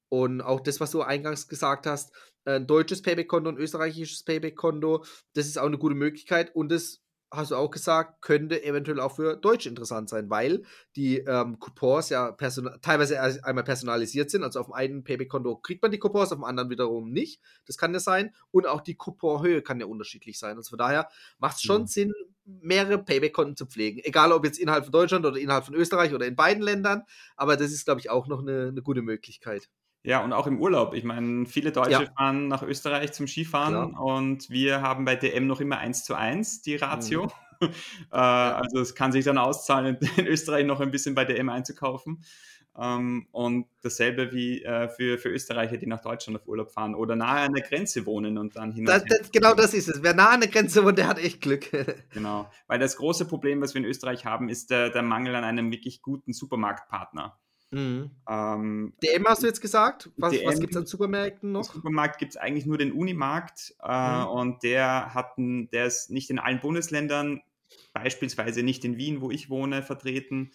Und 0.09 0.41
auch 0.41 0.59
das, 0.59 0.79
was 0.79 0.91
du 0.91 1.01
eingangs 1.01 1.47
gesagt 1.47 1.85
hast, 1.85 2.11
ein 2.45 2.67
deutsches 2.67 3.01
Payback-Konto 3.01 3.49
und 3.49 3.55
ein 3.55 3.61
österreichisches 3.61 4.23
Payback-Konto, 4.23 5.05
das 5.33 5.45
ist 5.45 5.57
auch 5.57 5.67
eine 5.67 5.77
gute 5.77 5.95
Möglichkeit. 5.95 6.53
Und 6.55 6.69
das 6.69 7.01
hast 7.31 7.51
du 7.51 7.55
auch 7.55 7.71
gesagt, 7.71 8.21
könnte 8.21 8.63
eventuell 8.63 8.99
auch 8.99 9.15
für 9.15 9.37
Deutsche 9.37 9.69
interessant 9.69 10.09
sein, 10.09 10.29
weil 10.29 10.63
die 10.95 11.19
ähm, 11.19 11.59
Coupons 11.59 12.09
ja 12.09 12.33
teilweise 12.33 13.19
einmal 13.43 13.63
personalisiert 13.63 14.29
sind. 14.29 14.43
Also 14.43 14.59
auf 14.59 14.67
dem 14.67 14.73
einen 14.73 15.03
Payback-Konto 15.03 15.55
kriegt 15.57 15.81
man 15.81 15.91
die 15.91 15.99
Coupons, 15.99 16.31
auf 16.31 16.37
dem 16.37 16.43
anderen 16.43 16.69
wiederum 16.69 17.11
nicht. 17.11 17.41
Das 17.65 17.77
kann 17.77 17.93
ja 17.93 17.99
sein. 17.99 18.35
Und 18.51 18.67
auch 18.67 18.81
die 18.81 18.95
Couponhöhe 18.95 19.61
kann 19.61 19.79
ja 19.79 19.85
unterschiedlich 19.85 20.37
sein. 20.37 20.57
Also 20.57 20.69
von 20.69 20.79
daher 20.79 21.09
macht 21.39 21.55
es 21.55 21.63
schon 21.63 21.81
ja. 21.81 21.87
Sinn, 21.87 22.13
mehrere 22.43 22.97
Payback-Konten 22.97 23.55
zu 23.55 23.65
pflegen. 23.65 24.01
Egal 24.03 24.33
ob 24.33 24.43
jetzt 24.43 24.59
innerhalb 24.59 24.83
von 24.83 24.91
Deutschland 24.91 25.25
oder 25.25 25.37
innerhalb 25.37 25.65
von 25.65 25.75
Österreich 25.75 26.13
oder 26.13 26.25
in 26.25 26.35
beiden 26.35 26.61
Ländern. 26.61 27.03
Aber 27.37 27.55
das 27.55 27.71
ist, 27.71 27.85
glaube 27.85 28.01
ich, 28.01 28.09
auch 28.09 28.27
noch 28.27 28.41
eine, 28.41 28.67
eine 28.67 28.81
gute 28.81 29.01
Möglichkeit. 29.01 29.69
Ja, 30.03 30.23
und 30.23 30.33
auch 30.33 30.47
im 30.47 30.59
Urlaub. 30.59 30.93
Ich 30.95 31.03
meine, 31.03 31.45
viele 31.45 31.71
Deutsche 31.71 31.91
ja. 31.91 32.11
fahren 32.17 32.47
nach 32.47 32.63
Österreich 32.63 33.11
zum 33.11 33.27
Skifahren 33.27 33.91
Klar. 33.91 34.03
und 34.03 34.49
wir 34.49 34.81
haben 34.81 35.05
bei 35.05 35.15
DM 35.15 35.45
noch 35.45 35.61
immer 35.61 35.77
1 35.77 36.03
zu 36.05 36.15
1 36.15 36.63
die 36.63 36.75
Ratio. 36.75 37.31
Mhm. 37.59 37.69
äh, 38.11 38.15
also 38.15 38.79
es 38.79 38.95
kann 38.95 39.11
sich 39.11 39.25
dann 39.25 39.37
auszahlen, 39.37 39.99
in 40.17 40.25
Österreich 40.25 40.65
noch 40.65 40.79
ein 40.79 40.89
bisschen 40.89 41.13
bei 41.13 41.25
DM 41.25 41.49
einzukaufen. 41.49 42.23
Ähm, 42.77 43.27
und 43.31 43.67
dasselbe 43.81 44.31
wie 44.31 44.63
äh, 44.63 44.87
für, 44.87 45.17
für 45.17 45.29
Österreicher, 45.29 45.77
die 45.77 45.87
nach 45.87 46.01
Deutschland 46.01 46.39
auf 46.39 46.47
Urlaub 46.47 46.71
fahren 46.71 46.95
oder 46.95 47.17
nahe 47.17 47.41
an 47.41 47.53
der 47.53 47.63
Grenze 47.63 48.05
wohnen 48.05 48.37
und 48.37 48.55
dann 48.55 48.71
hin. 48.71 48.85
Das, 48.85 49.03
das, 49.03 49.29
genau 49.31 49.53
das 49.53 49.73
ist 49.73 49.89
es. 49.89 50.01
Wer 50.01 50.13
nahe 50.13 50.29
an 50.29 50.39
der 50.39 50.49
Grenze 50.49 50.83
wohnt, 50.85 50.97
der 50.97 51.07
hat 51.07 51.19
echt 51.19 51.41
Glück. 51.41 51.69
genau. 52.13 52.49
Weil 52.67 52.79
das 52.79 52.95
große 52.95 53.25
Problem, 53.25 53.61
was 53.61 53.73
wir 53.73 53.81
in 53.81 53.87
Österreich 53.87 54.25
haben, 54.25 54.47
ist 54.47 54.69
der, 54.69 54.89
der 54.89 55.01
Mangel 55.01 55.35
an 55.35 55.43
einem 55.43 55.69
wirklich 55.69 56.01
guten 56.01 56.31
Supermarktpartner. 56.31 57.37
Mhm. 57.71 58.11
Ähm, 58.29 58.93
DM 59.01 59.25
hast 59.25 59.43
du 59.43 59.47
jetzt 59.47 59.61
gesagt? 59.61 60.09
Was, 60.17 60.33
was 60.43 60.59
gibt 60.59 60.71
es 60.73 60.77
an 60.77 60.85
Supermärkten 60.85 61.51
noch? 61.51 61.73
Supermarkt 61.73 62.19
gibt 62.19 62.31
es 62.31 62.37
eigentlich 62.37 62.65
nur 62.65 62.77
den 62.77 62.91
Unimarkt 62.91 63.73
äh, 63.81 64.19
mhm. 64.19 64.27
und 64.27 64.63
der, 64.63 65.13
hat 65.13 65.37
ein, 65.37 65.69
der 65.71 65.85
ist 65.85 66.09
nicht 66.09 66.29
in 66.29 66.39
allen 66.39 66.59
Bundesländern, 66.59 67.41
beispielsweise 67.93 68.61
nicht 68.61 68.83
in 68.83 68.97
Wien, 68.97 69.21
wo 69.21 69.31
ich 69.31 69.49
wohne, 69.49 69.83
vertreten. 69.83 70.51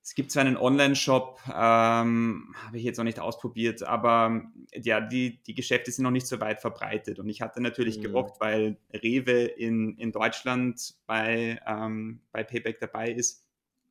Es 0.00 0.14
gibt 0.14 0.30
zwar 0.30 0.44
einen 0.44 0.58
Online-Shop, 0.58 1.40
ähm, 1.48 2.54
habe 2.66 2.76
ich 2.76 2.84
jetzt 2.84 2.98
noch 2.98 3.04
nicht 3.04 3.20
ausprobiert, 3.20 3.82
aber 3.82 4.42
ja, 4.74 5.00
die, 5.00 5.42
die 5.44 5.54
Geschäfte 5.54 5.90
sind 5.90 6.02
noch 6.02 6.10
nicht 6.10 6.26
so 6.26 6.40
weit 6.40 6.60
verbreitet. 6.60 7.18
Und 7.18 7.30
ich 7.30 7.40
hatte 7.40 7.62
natürlich 7.62 7.98
mhm. 7.98 8.02
gehofft, 8.02 8.38
weil 8.38 8.76
Rewe 8.92 9.44
in, 9.44 9.96
in 9.96 10.12
Deutschland 10.12 10.94
bei, 11.06 11.58
ähm, 11.66 12.20
bei 12.32 12.44
Payback 12.44 12.80
dabei 12.80 13.12
ist. 13.12 13.44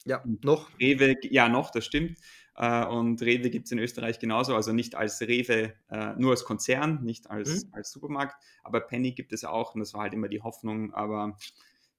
Ja, 0.05 0.23
noch. 0.41 0.69
Rewe, 0.79 1.15
ja, 1.23 1.49
noch, 1.49 1.71
das 1.71 1.85
stimmt. 1.85 2.19
Äh, 2.55 2.85
und 2.85 3.21
Rewe 3.21 3.49
gibt 3.49 3.65
es 3.65 3.71
in 3.71 3.79
Österreich 3.79 4.19
genauso, 4.19 4.55
also 4.55 4.73
nicht 4.73 4.95
als 4.95 5.21
Rewe, 5.21 5.73
äh, 5.89 6.13
nur 6.17 6.31
als 6.31 6.45
Konzern, 6.45 7.03
nicht 7.03 7.29
als, 7.29 7.65
mhm. 7.65 7.73
als 7.73 7.91
Supermarkt, 7.91 8.35
aber 8.63 8.81
Penny 8.81 9.11
gibt 9.11 9.33
es 9.33 9.43
auch 9.43 9.73
und 9.73 9.79
das 9.79 9.93
war 9.93 10.01
halt 10.01 10.13
immer 10.13 10.27
die 10.27 10.41
Hoffnung, 10.41 10.93
aber 10.93 11.37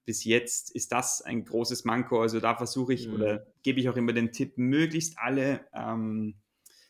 bis 0.04 0.24
jetzt 0.24 0.70
ist 0.70 0.92
das 0.92 1.22
ein 1.22 1.44
großes 1.44 1.84
Manko. 1.84 2.20
Also 2.20 2.40
da 2.40 2.54
versuche 2.54 2.94
ich 2.94 3.08
mhm. 3.08 3.14
oder 3.14 3.46
gebe 3.62 3.80
ich 3.80 3.88
auch 3.88 3.96
immer 3.96 4.12
den 4.12 4.32
Tipp, 4.32 4.56
möglichst 4.56 5.18
alle 5.18 5.66
ähm, 5.74 6.34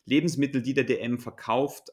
Lebensmittel, 0.04 0.62
die 0.62 0.74
der 0.74 0.84
DM 0.84 1.18
verkauft, 1.18 1.90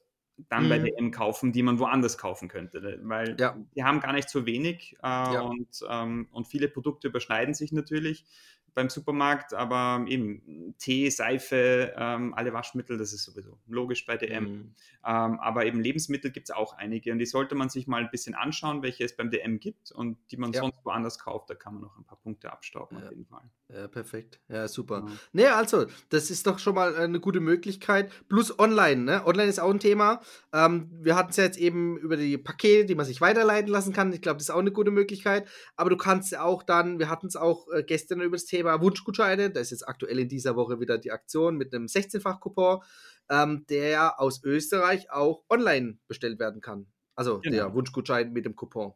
dann 0.50 0.66
mhm. 0.66 0.70
bei 0.70 0.80
DM 0.80 1.12
kaufen, 1.12 1.52
die 1.52 1.64
man 1.64 1.80
woanders 1.80 2.18
kaufen 2.18 2.48
könnte. 2.48 3.00
Weil 3.04 3.36
ja. 3.40 3.56
die 3.76 3.84
haben 3.84 4.00
gar 4.00 4.14
nicht 4.14 4.30
so 4.30 4.46
wenig 4.46 4.96
äh, 5.04 5.08
ja. 5.08 5.42
und, 5.42 5.86
ähm, 5.88 6.28
und 6.32 6.48
viele 6.48 6.68
Produkte 6.68 7.08
überschneiden 7.08 7.54
sich 7.54 7.72
natürlich 7.72 8.26
beim 8.74 8.90
Supermarkt, 8.90 9.54
aber 9.54 10.06
eben 10.08 10.76
Tee, 10.78 11.10
Seife, 11.10 11.94
ähm, 11.98 12.34
alle 12.34 12.54
Waschmittel, 12.54 12.98
das 12.98 13.14
ist 13.14 13.24
sowieso 13.24 13.58
logisch 13.68 14.06
bei 14.06 14.18
DM. 14.18 14.44
Mhm. 14.44 14.76
Ähm, 15.06 15.40
aber 15.40 15.66
eben 15.66 15.82
Lebensmittel 15.82 16.32
gibt 16.32 16.50
es 16.50 16.56
auch 16.56 16.78
einige 16.78 17.12
und 17.12 17.20
die 17.20 17.26
sollte 17.26 17.56
man 17.56 17.70
sich 17.70 17.88
mal 17.88 18.02
ein 18.02 18.12
bisschen 18.12 18.36
anschauen, 18.36 18.82
welche 18.84 19.04
es 19.04 19.16
beim 19.16 19.32
DM 19.32 19.60
gibt 19.60 19.92
und 19.92 20.18
die 20.32 20.38
man 20.38 20.52
ja. 20.54 20.62
sonst 20.62 20.78
woanders 20.84 21.20
kauft. 21.20 21.50
Da 21.50 21.56
kann 21.56 21.74
man 21.74 21.84
noch 21.84 21.98
ein 21.98 22.06
paar 22.06 22.20
Punkte 22.20 22.52
abstauben 22.52 22.98
ja. 22.98 23.06
auf 23.06 23.10
jeden 23.10 23.26
Fall. 23.26 23.50
Ja, 23.74 23.88
perfekt. 23.88 24.40
Ja, 24.50 24.68
super. 24.68 25.06
Ja. 25.08 25.14
Nee, 25.32 25.46
also, 25.48 25.86
das 26.10 26.30
ist 26.30 26.46
doch 26.46 26.60
schon 26.60 26.76
mal 26.76 26.96
eine 26.96 27.20
gute 27.20 27.40
Möglichkeit. 27.40 28.12
Plus 28.28 28.58
online, 28.60 29.04
ne? 29.04 29.26
Online 29.26 29.50
ist 29.50 29.60
auch 29.60 29.70
ein 29.70 29.80
Thema. 29.80 30.22
Ähm, 30.54 30.90
wir 30.92 31.16
hatten 31.16 31.32
es 31.32 31.38
ja 31.38 31.46
jetzt 31.46 31.58
eben 31.58 31.98
über 31.98 32.18
die 32.18 32.38
Pakete, 32.38 32.86
die 32.86 32.96
man 32.96 33.06
sich 33.06 33.22
weiterleiten 33.22 33.72
lassen 33.72 33.94
kann. 33.94 34.12
Ich 34.12 34.22
glaube, 34.22 34.38
das 34.38 34.50
ist 34.50 34.52
auch 34.52 34.60
eine 34.60 34.72
gute 34.72 34.92
Möglichkeit. 34.92 35.48
Aber 35.76 35.90
du 35.90 35.98
kannst 35.98 36.32
ja 36.32 36.44
auch 36.44 36.64
dann, 36.64 37.00
wir 37.00 37.10
hatten 37.10 37.28
es 37.28 37.36
auch 37.36 37.68
äh, 37.72 37.84
gestern 37.84 38.22
über 38.22 38.36
das 38.36 38.46
Thema, 38.46 38.61
Thema 38.62 38.80
Wunschgutscheine. 38.80 39.50
Da 39.50 39.60
ist 39.60 39.72
jetzt 39.72 39.88
aktuell 39.88 40.20
in 40.20 40.30
dieser 40.30 40.56
Woche 40.56 40.80
wieder 40.80 41.00
die 41.00 41.12
Aktion 41.12 41.58
mit 41.58 41.74
einem 41.74 41.88
16-fach-Coupon, 41.88 42.82
ähm, 43.30 43.66
der 43.70 44.20
aus 44.20 44.44
Österreich 44.44 45.12
auch 45.12 45.44
online 45.50 45.98
bestellt 46.08 46.40
werden 46.40 46.62
kann. 46.62 46.86
Also 47.16 47.40
genau. 47.40 47.56
der 47.56 47.74
Wunschgutschein 47.74 48.32
mit 48.32 48.46
dem 48.46 48.56
Coupon. 48.56 48.94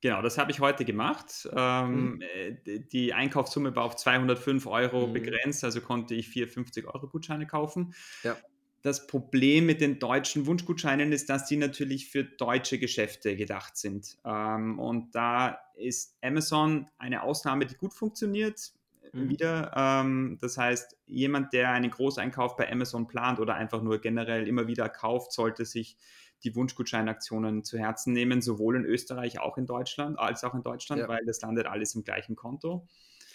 Genau, 0.00 0.20
das 0.20 0.36
habe 0.36 0.50
ich 0.50 0.60
heute 0.60 0.84
gemacht. 0.84 1.48
Ähm, 1.52 2.16
mhm. 2.16 2.22
Äh, 2.22 2.80
die 2.80 3.14
Einkaufssumme 3.14 3.74
war 3.74 3.84
auf 3.84 3.96
205 3.96 4.66
Euro 4.66 5.06
mhm. 5.06 5.14
begrenzt, 5.14 5.64
also 5.64 5.80
konnte 5.80 6.14
ich 6.14 6.28
450 6.28 6.86
Euro 6.86 7.08
Gutscheine 7.08 7.46
kaufen. 7.46 7.94
Ja. 8.22 8.36
Das 8.82 9.08
Problem 9.08 9.66
mit 9.66 9.80
den 9.80 9.98
deutschen 9.98 10.46
Wunschgutscheinen 10.46 11.12
ist, 11.12 11.30
dass 11.30 11.46
die 11.46 11.56
natürlich 11.56 12.10
für 12.10 12.24
deutsche 12.24 12.78
Geschäfte 12.78 13.36
gedacht 13.36 13.76
sind. 13.76 14.18
Ähm, 14.24 14.78
und 14.78 15.14
da 15.14 15.58
ist 15.76 16.16
Amazon 16.22 16.88
eine 16.98 17.22
Ausnahme, 17.22 17.66
die 17.66 17.74
gut 17.74 17.94
funktioniert 17.94 18.72
mhm. 19.12 19.28
wieder. 19.28 19.72
Ähm, 19.76 20.38
das 20.40 20.58
heißt, 20.58 20.96
jemand, 21.06 21.52
der 21.52 21.70
einen 21.70 21.90
Großeinkauf 21.90 22.56
bei 22.56 22.70
Amazon 22.70 23.06
plant 23.06 23.40
oder 23.40 23.54
einfach 23.54 23.82
nur 23.82 24.00
generell 24.00 24.46
immer 24.46 24.66
wieder 24.66 24.88
kauft, 24.88 25.32
sollte 25.32 25.64
sich 25.64 25.96
die 26.44 26.54
Wunschgutscheinaktionen 26.54 27.64
zu 27.64 27.78
Herzen 27.78 28.12
nehmen, 28.12 28.42
sowohl 28.42 28.76
in 28.76 28.84
Österreich 28.84 29.40
auch 29.40 29.58
in 29.58 29.66
Deutschland, 29.66 30.18
als 30.18 30.44
auch 30.44 30.54
in 30.54 30.62
Deutschland, 30.62 31.02
ja. 31.02 31.08
weil 31.08 31.24
das 31.26 31.40
landet 31.40 31.66
alles 31.66 31.94
im 31.94 32.04
gleichen 32.04 32.36
Konto. 32.36 32.86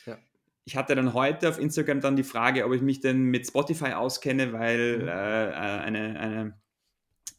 Ja. 0.05 0.17
Ich 0.65 0.77
hatte 0.77 0.95
dann 0.95 1.13
heute 1.13 1.49
auf 1.49 1.59
Instagram 1.59 1.99
dann 1.99 2.15
die 2.15 2.23
Frage, 2.23 2.65
ob 2.65 2.73
ich 2.73 2.81
mich 2.81 3.01
denn 3.01 3.23
mit 3.23 3.45
Spotify 3.45 3.93
auskenne, 3.93 4.53
weil 4.53 4.99
mhm. 4.99 5.07
äh, 5.07 5.49
äh 5.49 5.53
eine, 5.53 6.19
eine 6.19 6.61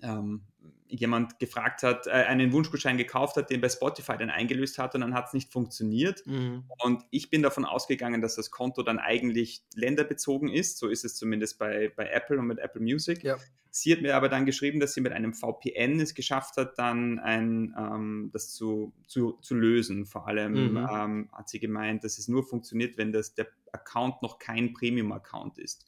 ähm, 0.02 0.42
jemand 0.86 1.38
gefragt 1.38 1.82
hat, 1.82 2.06
äh, 2.06 2.10
einen 2.10 2.52
Wunschgutschein 2.52 2.96
gekauft 2.96 3.36
hat, 3.36 3.50
den 3.50 3.60
bei 3.60 3.68
Spotify 3.68 4.16
dann 4.18 4.30
eingelöst 4.30 4.78
hat 4.78 4.94
und 4.94 5.00
dann 5.00 5.14
hat 5.14 5.28
es 5.28 5.32
nicht 5.32 5.52
funktioniert. 5.52 6.26
Mhm. 6.26 6.64
Und 6.78 7.02
ich 7.10 7.30
bin 7.30 7.42
davon 7.42 7.64
ausgegangen, 7.64 8.20
dass 8.20 8.36
das 8.36 8.50
Konto 8.50 8.82
dann 8.82 8.98
eigentlich 8.98 9.64
länderbezogen 9.74 10.48
ist. 10.48 10.78
So 10.78 10.88
ist 10.88 11.04
es 11.04 11.16
zumindest 11.16 11.58
bei, 11.58 11.92
bei 11.96 12.08
Apple 12.08 12.38
und 12.38 12.46
mit 12.46 12.58
Apple 12.58 12.82
Music. 12.82 13.22
Ja. 13.22 13.36
Sie 13.70 13.92
hat 13.92 14.02
mir 14.02 14.14
aber 14.14 14.28
dann 14.28 14.46
geschrieben, 14.46 14.78
dass 14.78 14.94
sie 14.94 15.00
mit 15.00 15.12
einem 15.12 15.34
VPN 15.34 15.98
es 15.98 16.14
geschafft 16.14 16.56
hat, 16.58 16.78
dann 16.78 17.18
ein, 17.18 17.74
ähm, 17.76 18.30
das 18.32 18.50
zu, 18.54 18.92
zu, 19.08 19.32
zu 19.40 19.56
lösen. 19.56 20.06
Vor 20.06 20.28
allem 20.28 20.52
mhm. 20.52 20.76
ähm, 20.76 21.28
hat 21.32 21.48
sie 21.48 21.58
gemeint, 21.58 22.04
dass 22.04 22.18
es 22.18 22.28
nur 22.28 22.44
funktioniert, 22.44 22.98
wenn 22.98 23.10
das, 23.10 23.34
der 23.34 23.48
Account 23.72 24.22
noch 24.22 24.38
kein 24.38 24.74
Premium-Account 24.74 25.58
ist. 25.58 25.86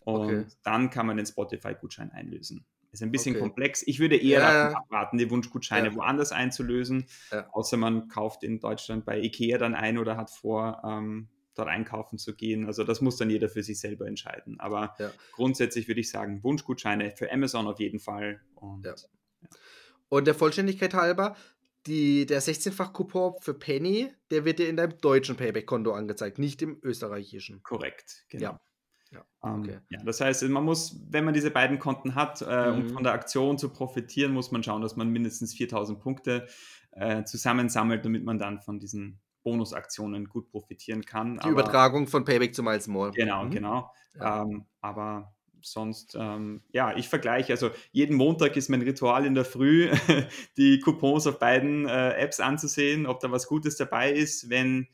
Und 0.00 0.24
okay. 0.24 0.46
dann 0.64 0.90
kann 0.90 1.06
man 1.06 1.16
den 1.16 1.26
Spotify-Gutschein 1.26 2.10
einlösen. 2.10 2.64
Ist 2.90 3.02
ein 3.02 3.10
bisschen 3.12 3.34
okay. 3.34 3.42
komplex. 3.42 3.82
Ich 3.86 3.98
würde 4.00 4.16
eher 4.16 4.40
ja, 4.40 4.70
abraten, 4.70 5.18
die 5.18 5.30
Wunschgutscheine 5.30 5.88
ja. 5.88 5.94
woanders 5.94 6.32
einzulösen, 6.32 7.06
ja. 7.30 7.48
außer 7.52 7.76
man 7.76 8.08
kauft 8.08 8.42
in 8.42 8.60
Deutschland 8.60 9.04
bei 9.04 9.20
Ikea 9.20 9.58
dann 9.58 9.74
ein 9.74 9.98
oder 9.98 10.16
hat 10.16 10.30
vor, 10.30 10.82
ähm, 10.84 11.28
dort 11.58 11.68
einkaufen 11.68 12.18
zu 12.18 12.34
gehen. 12.34 12.66
Also 12.66 12.84
das 12.84 13.00
muss 13.00 13.16
dann 13.16 13.30
jeder 13.30 13.48
für 13.48 13.62
sich 13.62 13.80
selber 13.80 14.06
entscheiden. 14.06 14.58
Aber 14.60 14.94
grundsätzlich 15.32 15.88
würde 15.88 16.00
ich 16.00 16.10
sagen, 16.10 16.42
Wunschgutscheine 16.42 17.10
für 17.10 17.30
Amazon 17.30 17.66
auf 17.66 17.80
jeden 17.80 17.98
Fall. 17.98 18.40
Und, 18.54 18.86
Und 20.08 20.26
der 20.26 20.34
Vollständigkeit 20.34 20.94
halber, 20.94 21.36
die, 21.86 22.26
der 22.26 22.42
16-fach-Coupon 22.42 23.40
für 23.40 23.54
Penny, 23.54 24.10
der 24.30 24.44
wird 24.44 24.58
dir 24.58 24.68
in 24.68 24.76
deinem 24.76 24.98
deutschen 24.98 25.36
Payback-Konto 25.36 25.92
angezeigt, 25.92 26.38
nicht 26.38 26.62
im 26.62 26.78
österreichischen. 26.82 27.62
Korrekt, 27.62 28.24
genau. 28.28 28.58
Ja. 29.10 29.24
Ähm, 29.44 29.60
okay. 29.60 29.78
ja, 29.88 30.00
das 30.04 30.20
heißt, 30.20 30.42
man 30.48 30.64
muss, 30.64 31.00
wenn 31.10 31.24
man 31.24 31.34
diese 31.34 31.50
beiden 31.50 31.78
Konten 31.78 32.14
hat, 32.14 32.42
äh, 32.42 32.70
mhm. 32.70 32.78
um 32.78 32.88
von 32.90 33.02
der 33.04 33.12
Aktion 33.12 33.58
zu 33.58 33.70
profitieren, 33.70 34.32
muss 34.32 34.50
man 34.50 34.62
schauen, 34.62 34.82
dass 34.82 34.96
man 34.96 35.08
mindestens 35.08 35.54
4000 35.54 35.98
Punkte 35.98 36.46
äh, 36.92 37.24
zusammensammelt, 37.24 38.04
damit 38.04 38.24
man 38.24 38.38
dann 38.38 38.60
von 38.60 38.78
diesen 38.78 39.20
Bonusaktionen 39.42 40.26
gut 40.26 40.50
profitieren 40.50 41.04
kann. 41.04 41.34
Die 41.34 41.40
aber, 41.40 41.52
Übertragung 41.52 42.06
von 42.06 42.24
Payback 42.24 42.54
zu 42.54 42.62
Miles 42.62 42.86
More. 42.88 43.12
Genau, 43.12 43.44
mhm. 43.44 43.50
genau. 43.50 43.90
Ja. 44.14 44.42
Ähm, 44.42 44.66
aber 44.80 45.32
sonst, 45.62 46.16
ähm, 46.18 46.62
ja, 46.70 46.96
ich 46.96 47.08
vergleiche, 47.08 47.52
also 47.52 47.70
jeden 47.92 48.16
Montag 48.16 48.56
ist 48.56 48.68
mein 48.68 48.82
Ritual 48.82 49.24
in 49.24 49.34
der 49.34 49.44
Früh, 49.44 49.90
die 50.56 50.80
Coupons 50.80 51.26
auf 51.26 51.38
beiden 51.38 51.86
äh, 51.86 52.10
Apps 52.12 52.40
anzusehen, 52.40 53.06
ob 53.06 53.20
da 53.20 53.30
was 53.30 53.46
Gutes 53.46 53.76
dabei 53.76 54.12
ist. 54.12 54.50
Wenn 54.50 54.88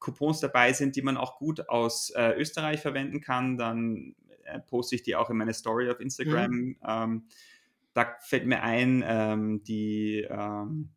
Coupons 0.00 0.40
dabei 0.40 0.72
sind, 0.72 0.96
die 0.96 1.02
man 1.02 1.16
auch 1.16 1.36
gut 1.36 1.68
aus 1.68 2.10
äh, 2.10 2.32
Österreich 2.32 2.80
verwenden 2.80 3.20
kann, 3.20 3.56
dann 3.56 4.16
äh, 4.44 4.58
poste 4.60 4.96
ich 4.96 5.02
die 5.02 5.14
auch 5.14 5.30
in 5.30 5.36
meine 5.36 5.54
Story 5.54 5.90
auf 5.90 6.00
Instagram. 6.00 6.50
Mhm. 6.50 6.76
Ähm, 6.84 7.28
da 7.92 8.16
fällt 8.20 8.46
mir 8.46 8.62
ein, 8.62 9.04
ähm, 9.06 9.62
die, 9.62 10.26
ähm, 10.28 10.90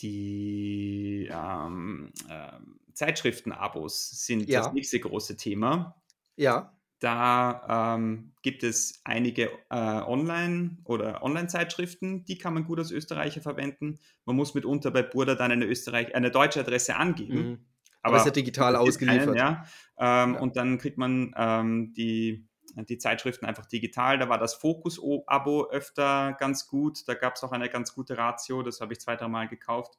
die 0.00 1.28
ähm, 1.30 2.12
äh, 2.28 2.52
Zeitschriften-Abos 2.94 4.24
sind 4.24 4.48
ja. 4.48 4.60
das 4.60 4.72
nächste 4.72 5.00
große 5.00 5.36
Thema. 5.36 6.02
Ja. 6.36 6.76
Da 7.02 7.96
ähm, 7.96 8.32
gibt 8.42 8.62
es 8.62 9.00
einige 9.02 9.50
äh, 9.70 9.74
Online- 9.74 10.76
oder 10.84 11.24
Online-Zeitschriften, 11.24 12.24
die 12.24 12.38
kann 12.38 12.54
man 12.54 12.64
gut 12.64 12.78
als 12.78 12.92
Österreicher 12.92 13.40
verwenden. 13.40 13.98
Man 14.24 14.36
muss 14.36 14.54
mitunter 14.54 14.92
bei 14.92 15.02
Burda 15.02 15.34
dann 15.34 15.50
eine, 15.50 15.64
Österreich 15.64 16.14
eine 16.14 16.30
deutsche 16.30 16.60
Adresse 16.60 16.94
angeben. 16.94 17.34
Mhm. 17.34 17.58
Aber, 18.02 18.18
es 18.18 18.22
ist 18.22 18.26
ja 18.26 18.32
digital 18.32 18.76
ausgeliefert. 18.76 19.34
Keinen, 19.34 19.36
ja. 19.36 19.64
Ähm, 19.98 20.34
ja. 20.34 20.40
Und 20.40 20.54
dann 20.54 20.78
kriegt 20.78 20.96
man 20.96 21.34
ähm, 21.36 21.92
die, 21.96 22.46
die 22.76 22.98
Zeitschriften 22.98 23.46
einfach 23.46 23.66
digital. 23.66 24.18
Da 24.18 24.28
war 24.28 24.38
das 24.38 24.54
Fokus-Abo 24.54 25.70
öfter 25.70 26.36
ganz 26.38 26.68
gut. 26.68 27.02
Da 27.08 27.14
gab 27.14 27.34
es 27.34 27.42
auch 27.42 27.50
eine 27.50 27.68
ganz 27.68 27.94
gute 27.94 28.16
Ratio. 28.16 28.62
Das 28.62 28.80
habe 28.80 28.92
ich 28.92 29.00
zwei, 29.00 29.16
drei 29.16 29.26
Mal 29.26 29.48
gekauft. 29.48 29.98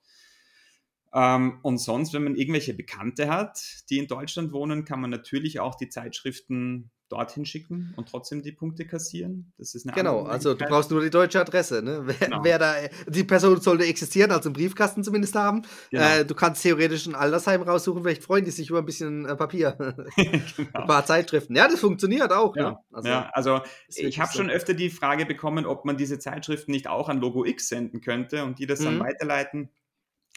Ähm, 1.13 1.60
und 1.62 1.78
sonst, 1.78 2.13
wenn 2.13 2.23
man 2.23 2.36
irgendwelche 2.36 2.73
Bekannte 2.73 3.30
hat, 3.30 3.60
die 3.89 3.99
in 3.99 4.08
Deutschland 4.08 4.52
wohnen, 4.52 4.84
kann 4.84 4.99
man 4.99 5.12
natürlich 5.12 5.60
auch 5.60 5.76
die 5.76 5.89
Zeitschriften 5.89 6.91
dorthin 7.10 7.45
schicken 7.45 7.93
und 7.95 8.10
trotzdem 8.10 8.41
die 8.41 8.52
Punkte 8.52 8.88
kassieren. 8.88 9.54
Das 9.58 9.76
ist 9.76 9.86
eine 9.86 9.95
Genau, 9.95 10.23
also 10.23 10.56
du 10.56 10.65
brauchst 10.65 10.89
nur 10.89 11.02
die 11.02 11.12
deutsche 11.12 11.39
Adresse. 11.39 11.84
Ne? 11.84 12.02
Wer, 12.06 12.15
genau. 12.15 12.43
wer 12.43 12.58
da, 12.58 12.73
die 13.08 13.23
Person 13.23 13.62
sollte 13.62 13.86
existieren, 13.86 14.32
also 14.32 14.49
einen 14.49 14.54
Briefkasten 14.54 15.04
zumindest 15.04 15.36
haben. 15.36 15.62
Genau. 15.91 16.04
Äh, 16.04 16.26
du 16.26 16.34
kannst 16.34 16.63
theoretisch 16.63 17.06
ein 17.06 17.13
Altersheim 17.13 17.62
raussuchen, 17.62 18.02
vielleicht 18.02 18.23
freuen 18.23 18.45
die 18.45 18.52
sich 18.52 18.69
über 18.69 18.80
ein 18.80 18.86
bisschen 18.86 19.26
äh, 19.26 19.36
Papier. 19.36 19.76
genau. 20.15 20.69
Ein 20.73 20.88
paar 20.88 21.06
Zeitschriften. 21.06 21.56
Ja, 21.56 21.67
das 21.67 21.80
funktioniert 21.80 22.32
auch. 22.32 22.56
Ja, 22.56 22.71
ne? 22.71 22.78
also, 22.91 23.10
ja, 23.10 23.30
also 23.34 23.62
ich 23.89 24.19
habe 24.19 24.32
so. 24.32 24.39
schon 24.39 24.49
öfter 24.49 24.73
die 24.73 24.89
Frage 24.89 25.28
bekommen, 25.28 25.67
ob 25.67 25.86
man 25.86 25.97
diese 25.97 26.17
Zeitschriften 26.17 26.71
nicht 26.71 26.88
auch 26.88 27.10
an 27.10 27.19
Logo 27.19 27.45
X 27.45 27.67
senden 27.67 28.02
könnte 28.02 28.43
und 28.43 28.58
die 28.58 28.65
das 28.65 28.80
dann 28.80 28.95
mhm. 28.95 29.02
weiterleiten. 29.02 29.69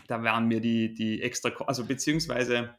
Da 0.07 0.23
waren 0.23 0.49
mir 0.49 0.61
die, 0.61 0.95
die 0.95 1.23
extra, 1.23 1.51
also 1.67 1.85
beziehungsweise 1.85 2.77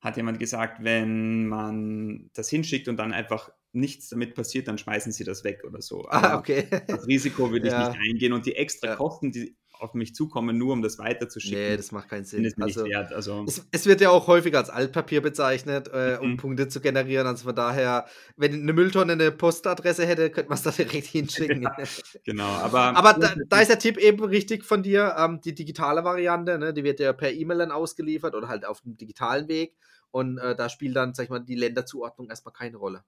hat 0.00 0.16
jemand 0.16 0.38
gesagt, 0.38 0.82
wenn 0.82 1.46
man 1.46 2.30
das 2.32 2.48
hinschickt 2.48 2.88
und 2.88 2.96
dann 2.96 3.12
einfach 3.12 3.50
nichts 3.72 4.08
damit 4.08 4.34
passiert, 4.34 4.66
dann 4.66 4.78
schmeißen 4.78 5.12
sie 5.12 5.24
das 5.24 5.44
weg 5.44 5.62
oder 5.64 5.82
so. 5.82 6.06
ah, 6.08 6.38
okay. 6.38 6.66
Das 6.88 7.06
Risiko 7.06 7.50
würde 7.52 7.68
ich 7.68 7.72
ja. 7.72 7.88
nicht 7.88 8.00
eingehen 8.00 8.32
und 8.32 8.46
die 8.46 8.56
extra 8.56 8.88
ja. 8.88 8.96
Kosten, 8.96 9.30
die 9.30 9.56
auf 9.80 9.94
mich 9.94 10.14
zukommen, 10.14 10.58
nur 10.58 10.72
um 10.72 10.82
das 10.82 10.98
weiterzuschicken. 10.98 11.58
Nee, 11.58 11.76
das 11.76 11.92
macht 11.92 12.08
keinen 12.08 12.24
Sinn. 12.24 12.44
Es, 12.44 12.54
also, 12.60 12.84
wert. 12.84 13.12
Also, 13.12 13.44
es, 13.46 13.66
es, 13.70 13.86
wird 13.86 14.00
ja 14.00 14.10
auch 14.10 14.26
häufig 14.26 14.56
als 14.56 14.70
Altpapier 14.70 15.22
bezeichnet, 15.22 15.88
äh, 15.88 16.18
um 16.20 16.32
mhm. 16.32 16.36
Punkte 16.36 16.68
zu 16.68 16.80
generieren. 16.80 17.26
Also 17.26 17.44
von 17.44 17.54
daher, 17.54 18.06
wenn 18.36 18.52
eine 18.52 18.72
Mülltonne 18.72 19.12
eine 19.12 19.30
Postadresse 19.30 20.06
hätte, 20.06 20.30
könnte 20.30 20.50
man 20.50 20.58
es 20.58 20.62
da 20.62 20.70
direkt 20.70 21.06
hinschicken. 21.06 21.62
Ja, 21.62 21.76
genau, 22.24 22.48
aber. 22.48 22.96
aber 22.96 23.14
da, 23.14 23.34
da, 23.48 23.60
ist 23.60 23.68
der 23.68 23.78
Tipp 23.78 23.96
eben 23.96 24.22
richtig 24.22 24.64
von 24.64 24.82
dir. 24.82 25.14
Ähm, 25.18 25.40
die 25.40 25.54
digitale 25.54 26.04
Variante, 26.04 26.58
ne, 26.58 26.72
die 26.72 26.84
wird 26.84 27.00
ja 27.00 27.12
per 27.12 27.32
E-Mail 27.32 27.58
dann 27.58 27.72
ausgeliefert 27.72 28.34
oder 28.34 28.48
halt 28.48 28.64
auf 28.64 28.80
dem 28.82 28.96
digitalen 28.96 29.48
Weg. 29.48 29.76
Und 30.10 30.38
äh, 30.38 30.56
da 30.56 30.68
spielt 30.68 30.96
dann, 30.96 31.14
sag 31.14 31.24
ich 31.24 31.30
mal, 31.30 31.40
die 31.40 31.54
Länderzuordnung 31.54 32.28
erstmal 32.28 32.52
keine 32.52 32.76
Rolle. 32.76 33.04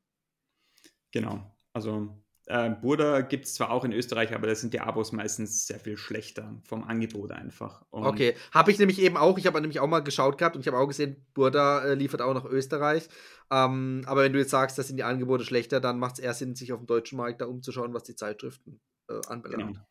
Genau. 1.11 1.41
Also 1.73 2.09
äh, 2.53 2.69
Burda 2.69 3.23
gibt 3.23 3.47
es 3.47 3.55
zwar 3.55 3.71
auch 3.71 3.83
in 3.83 3.93
Österreich, 3.93 4.35
aber 4.35 4.47
da 4.47 4.55
sind 4.55 4.75
die 4.75 4.81
Abos 4.81 5.13
meistens 5.13 5.67
sehr 5.67 5.81
viel 5.81 5.97
schlechter 5.97 6.55
vom 6.65 6.85
Angebot 6.85 7.33
einfach. 7.33 7.83
Und 7.91 8.05
okay, 8.05 8.35
habe 8.53 8.71
ich 8.71 8.79
nämlich 8.79 9.01
eben 9.01 9.17
auch. 9.17 9.39
Ich 9.39 9.47
habe 9.47 9.59
nämlich 9.59 9.81
auch 9.81 9.87
mal 9.87 10.01
geschaut 10.01 10.37
gehabt 10.37 10.55
und 10.55 10.61
ich 10.61 10.69
habe 10.69 10.77
auch 10.77 10.87
gesehen, 10.87 11.25
Burda 11.33 11.83
äh, 11.83 11.95
liefert 11.95 12.21
auch 12.21 12.35
nach 12.35 12.45
Österreich. 12.45 13.09
Ähm, 13.51 14.03
aber 14.07 14.23
wenn 14.23 14.35
du 14.35 14.39
jetzt 14.39 14.51
sagst, 14.51 14.77
das 14.77 14.89
sind 14.89 14.99
die 14.99 15.03
Angebote 15.03 15.45
schlechter, 15.45 15.81
dann 15.81 15.99
macht 15.99 16.15
es 16.15 16.19
eher 16.21 16.35
Sinn, 16.35 16.55
sich 16.55 16.75
auf 16.75 16.81
dem 16.81 16.87
deutschen 16.87 17.17
Markt 17.17 17.41
da 17.41 17.47
umzuschauen, 17.47 17.95
was 17.95 18.03
die 18.03 18.17
Zeitschriften 18.17 18.81
äh, 19.09 19.15
anbelangt. 19.29 19.75
Genau. 19.75 19.87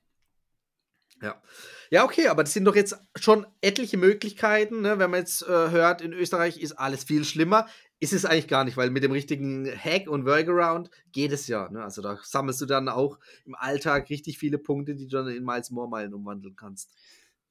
Ja. 1.21 1.41
Ja, 1.89 2.05
okay, 2.05 2.27
aber 2.27 2.43
das 2.43 2.53
sind 2.53 2.65
doch 2.65 2.75
jetzt 2.75 2.95
schon 3.15 3.45
etliche 3.61 3.97
Möglichkeiten. 3.97 4.81
Ne? 4.81 4.97
Wenn 4.97 5.11
man 5.11 5.19
jetzt 5.19 5.43
äh, 5.43 5.69
hört, 5.69 6.01
in 6.01 6.13
Österreich 6.13 6.59
ist 6.59 6.73
alles 6.73 7.03
viel 7.03 7.25
schlimmer 7.25 7.67
ist 8.01 8.13
es 8.13 8.25
eigentlich 8.25 8.47
gar 8.47 8.65
nicht, 8.65 8.77
weil 8.77 8.89
mit 8.89 9.03
dem 9.03 9.11
richtigen 9.11 9.67
Hack 9.67 10.09
und 10.09 10.25
Workaround 10.25 10.89
geht 11.11 11.31
es 11.31 11.47
ja. 11.47 11.69
Ne? 11.69 11.83
Also 11.83 12.01
da 12.01 12.17
sammelst 12.23 12.59
du 12.59 12.65
dann 12.65 12.89
auch 12.89 13.19
im 13.45 13.53
Alltag 13.53 14.09
richtig 14.09 14.39
viele 14.39 14.57
Punkte, 14.57 14.95
die 14.95 15.07
du 15.07 15.17
dann 15.17 15.27
in 15.27 15.45
Miles 15.45 15.69
More 15.69 15.87
Meilen 15.87 16.15
umwandeln 16.15 16.55
kannst. 16.55 16.95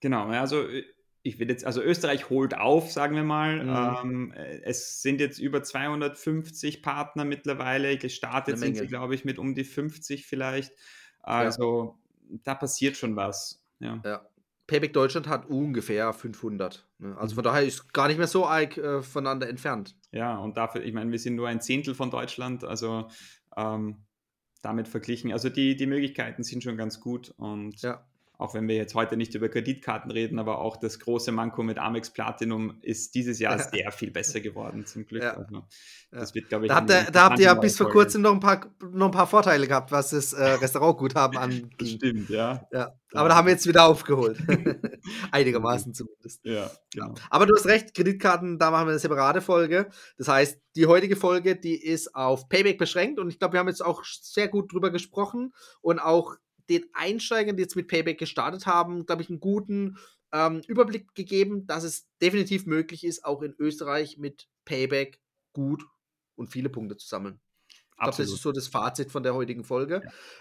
Genau, 0.00 0.26
also 0.26 0.68
äh, 0.68 0.82
ich 1.22 1.38
will 1.38 1.48
jetzt, 1.48 1.64
also 1.64 1.80
Österreich 1.80 2.30
holt 2.30 2.56
auf, 2.56 2.90
sagen 2.90 3.14
wir 3.14 3.22
mal. 3.22 3.62
Mhm. 4.02 4.10
Ähm, 4.10 4.32
äh, 4.32 4.60
es 4.64 5.02
sind 5.02 5.20
jetzt 5.20 5.38
über 5.38 5.62
250 5.62 6.82
Partner 6.82 7.24
mittlerweile. 7.24 7.96
Gestartet 7.96 8.58
sind 8.58 8.76
sie, 8.76 8.88
glaube 8.88 9.14
ich, 9.14 9.24
mit 9.24 9.38
um 9.38 9.54
die 9.54 9.64
50 9.64 10.26
vielleicht. 10.26 10.72
Also 11.20 11.96
ja. 12.28 12.38
da 12.42 12.54
passiert 12.56 12.96
schon 12.96 13.14
was. 13.14 13.59
Ja. 13.80 14.00
ja. 14.04 14.26
Payback 14.66 14.92
Deutschland 14.92 15.26
hat 15.26 15.46
ungefähr 15.46 16.12
500. 16.12 16.86
Ne? 16.98 17.16
Also 17.18 17.34
von 17.34 17.42
daher 17.42 17.64
ist 17.64 17.92
gar 17.92 18.06
nicht 18.06 18.18
mehr 18.18 18.28
so 18.28 18.46
arg 18.46 18.76
äh, 18.76 19.02
voneinander 19.02 19.48
entfernt. 19.48 19.96
Ja, 20.12 20.38
und 20.38 20.56
dafür, 20.56 20.84
ich 20.84 20.92
meine, 20.92 21.10
wir 21.10 21.18
sind 21.18 21.34
nur 21.34 21.48
ein 21.48 21.60
Zehntel 21.60 21.94
von 21.94 22.10
Deutschland, 22.10 22.62
also 22.62 23.08
ähm, 23.56 24.06
damit 24.62 24.86
verglichen. 24.86 25.32
Also 25.32 25.48
die, 25.48 25.76
die 25.76 25.86
Möglichkeiten 25.86 26.44
sind 26.44 26.62
schon 26.62 26.76
ganz 26.76 27.00
gut 27.00 27.34
und 27.36 27.82
ja 27.82 28.06
auch 28.40 28.54
wenn 28.54 28.66
wir 28.68 28.76
jetzt 28.76 28.94
heute 28.94 29.16
nicht 29.16 29.34
über 29.34 29.48
Kreditkarten 29.48 30.10
reden, 30.10 30.38
aber 30.38 30.60
auch 30.60 30.78
das 30.78 30.98
große 30.98 31.30
Manko 31.30 31.62
mit 31.62 31.78
Amex 31.78 32.10
Platinum 32.10 32.78
ist 32.80 33.14
dieses 33.14 33.38
Jahr 33.38 33.58
ja. 33.58 33.62
sehr 33.62 33.92
viel 33.92 34.10
besser 34.10 34.40
geworden, 34.40 34.86
zum 34.86 35.04
Glück. 35.04 35.22
Ja. 35.22 35.36
Also, 35.36 35.62
das 36.10 36.34
wird, 36.34 36.48
glaube 36.48 36.64
ich, 36.64 36.70
da 36.70 36.76
habt, 36.76 36.90
ihr, 36.90 37.06
da 37.12 37.24
habt 37.24 37.38
ihr 37.38 37.44
ja 37.44 37.54
bis 37.54 37.76
vor 37.76 37.90
kurzem 37.90 38.22
noch 38.22 38.32
ein 38.32 38.40
paar, 38.40 38.66
noch 38.92 39.06
ein 39.06 39.12
paar 39.12 39.26
Vorteile 39.26 39.66
gehabt, 39.66 39.92
was 39.92 40.10
das 40.10 40.32
äh, 40.32 40.42
Restaurantguthaben 40.42 41.36
angeht. 41.38 41.86
Stimmt, 41.86 42.30
ja. 42.30 42.66
ja. 42.72 42.94
Aber 43.12 43.28
da 43.28 43.36
haben 43.36 43.46
wir 43.46 43.52
jetzt 43.52 43.66
wieder 43.66 43.84
aufgeholt. 43.84 44.38
Einigermaßen 45.32 45.92
zumindest. 45.92 46.44
Ja, 46.44 46.70
genau. 46.94 47.14
Aber 47.28 47.44
du 47.44 47.54
hast 47.54 47.66
recht, 47.66 47.94
Kreditkarten, 47.94 48.58
da 48.58 48.70
machen 48.70 48.86
wir 48.86 48.92
eine 48.92 48.98
separate 48.98 49.42
Folge. 49.42 49.90
Das 50.16 50.28
heißt, 50.28 50.60
die 50.76 50.86
heutige 50.86 51.16
Folge, 51.16 51.56
die 51.56 51.76
ist 51.76 52.14
auf 52.14 52.48
Payback 52.48 52.78
beschränkt 52.78 53.18
und 53.18 53.28
ich 53.28 53.38
glaube, 53.38 53.54
wir 53.54 53.60
haben 53.60 53.68
jetzt 53.68 53.84
auch 53.84 54.02
sehr 54.04 54.48
gut 54.48 54.72
drüber 54.72 54.90
gesprochen 54.90 55.52
und 55.82 55.98
auch 55.98 56.36
den 56.70 56.86
Einsteigern, 56.94 57.56
die 57.56 57.62
jetzt 57.62 57.76
mit 57.76 57.88
Payback 57.88 58.18
gestartet 58.18 58.66
haben, 58.66 59.04
glaube 59.04 59.22
ich, 59.22 59.28
einen 59.28 59.40
guten 59.40 59.98
ähm, 60.32 60.62
Überblick 60.66 61.14
gegeben, 61.14 61.66
dass 61.66 61.84
es 61.84 62.06
definitiv 62.22 62.66
möglich 62.66 63.04
ist, 63.04 63.24
auch 63.24 63.42
in 63.42 63.54
Österreich 63.58 64.16
mit 64.18 64.48
Payback 64.64 65.20
gut 65.52 65.84
und 66.36 66.48
viele 66.48 66.68
Punkte 66.68 66.96
zu 66.96 67.06
sammeln. 67.06 67.40
Ich 67.68 68.02
glaube, 68.02 68.16
das 68.16 68.32
ist 68.32 68.42
so 68.42 68.50
das 68.50 68.66
Fazit 68.66 69.10
von 69.12 69.22
der 69.22 69.34
heutigen 69.34 69.62
Folge. 69.62 70.00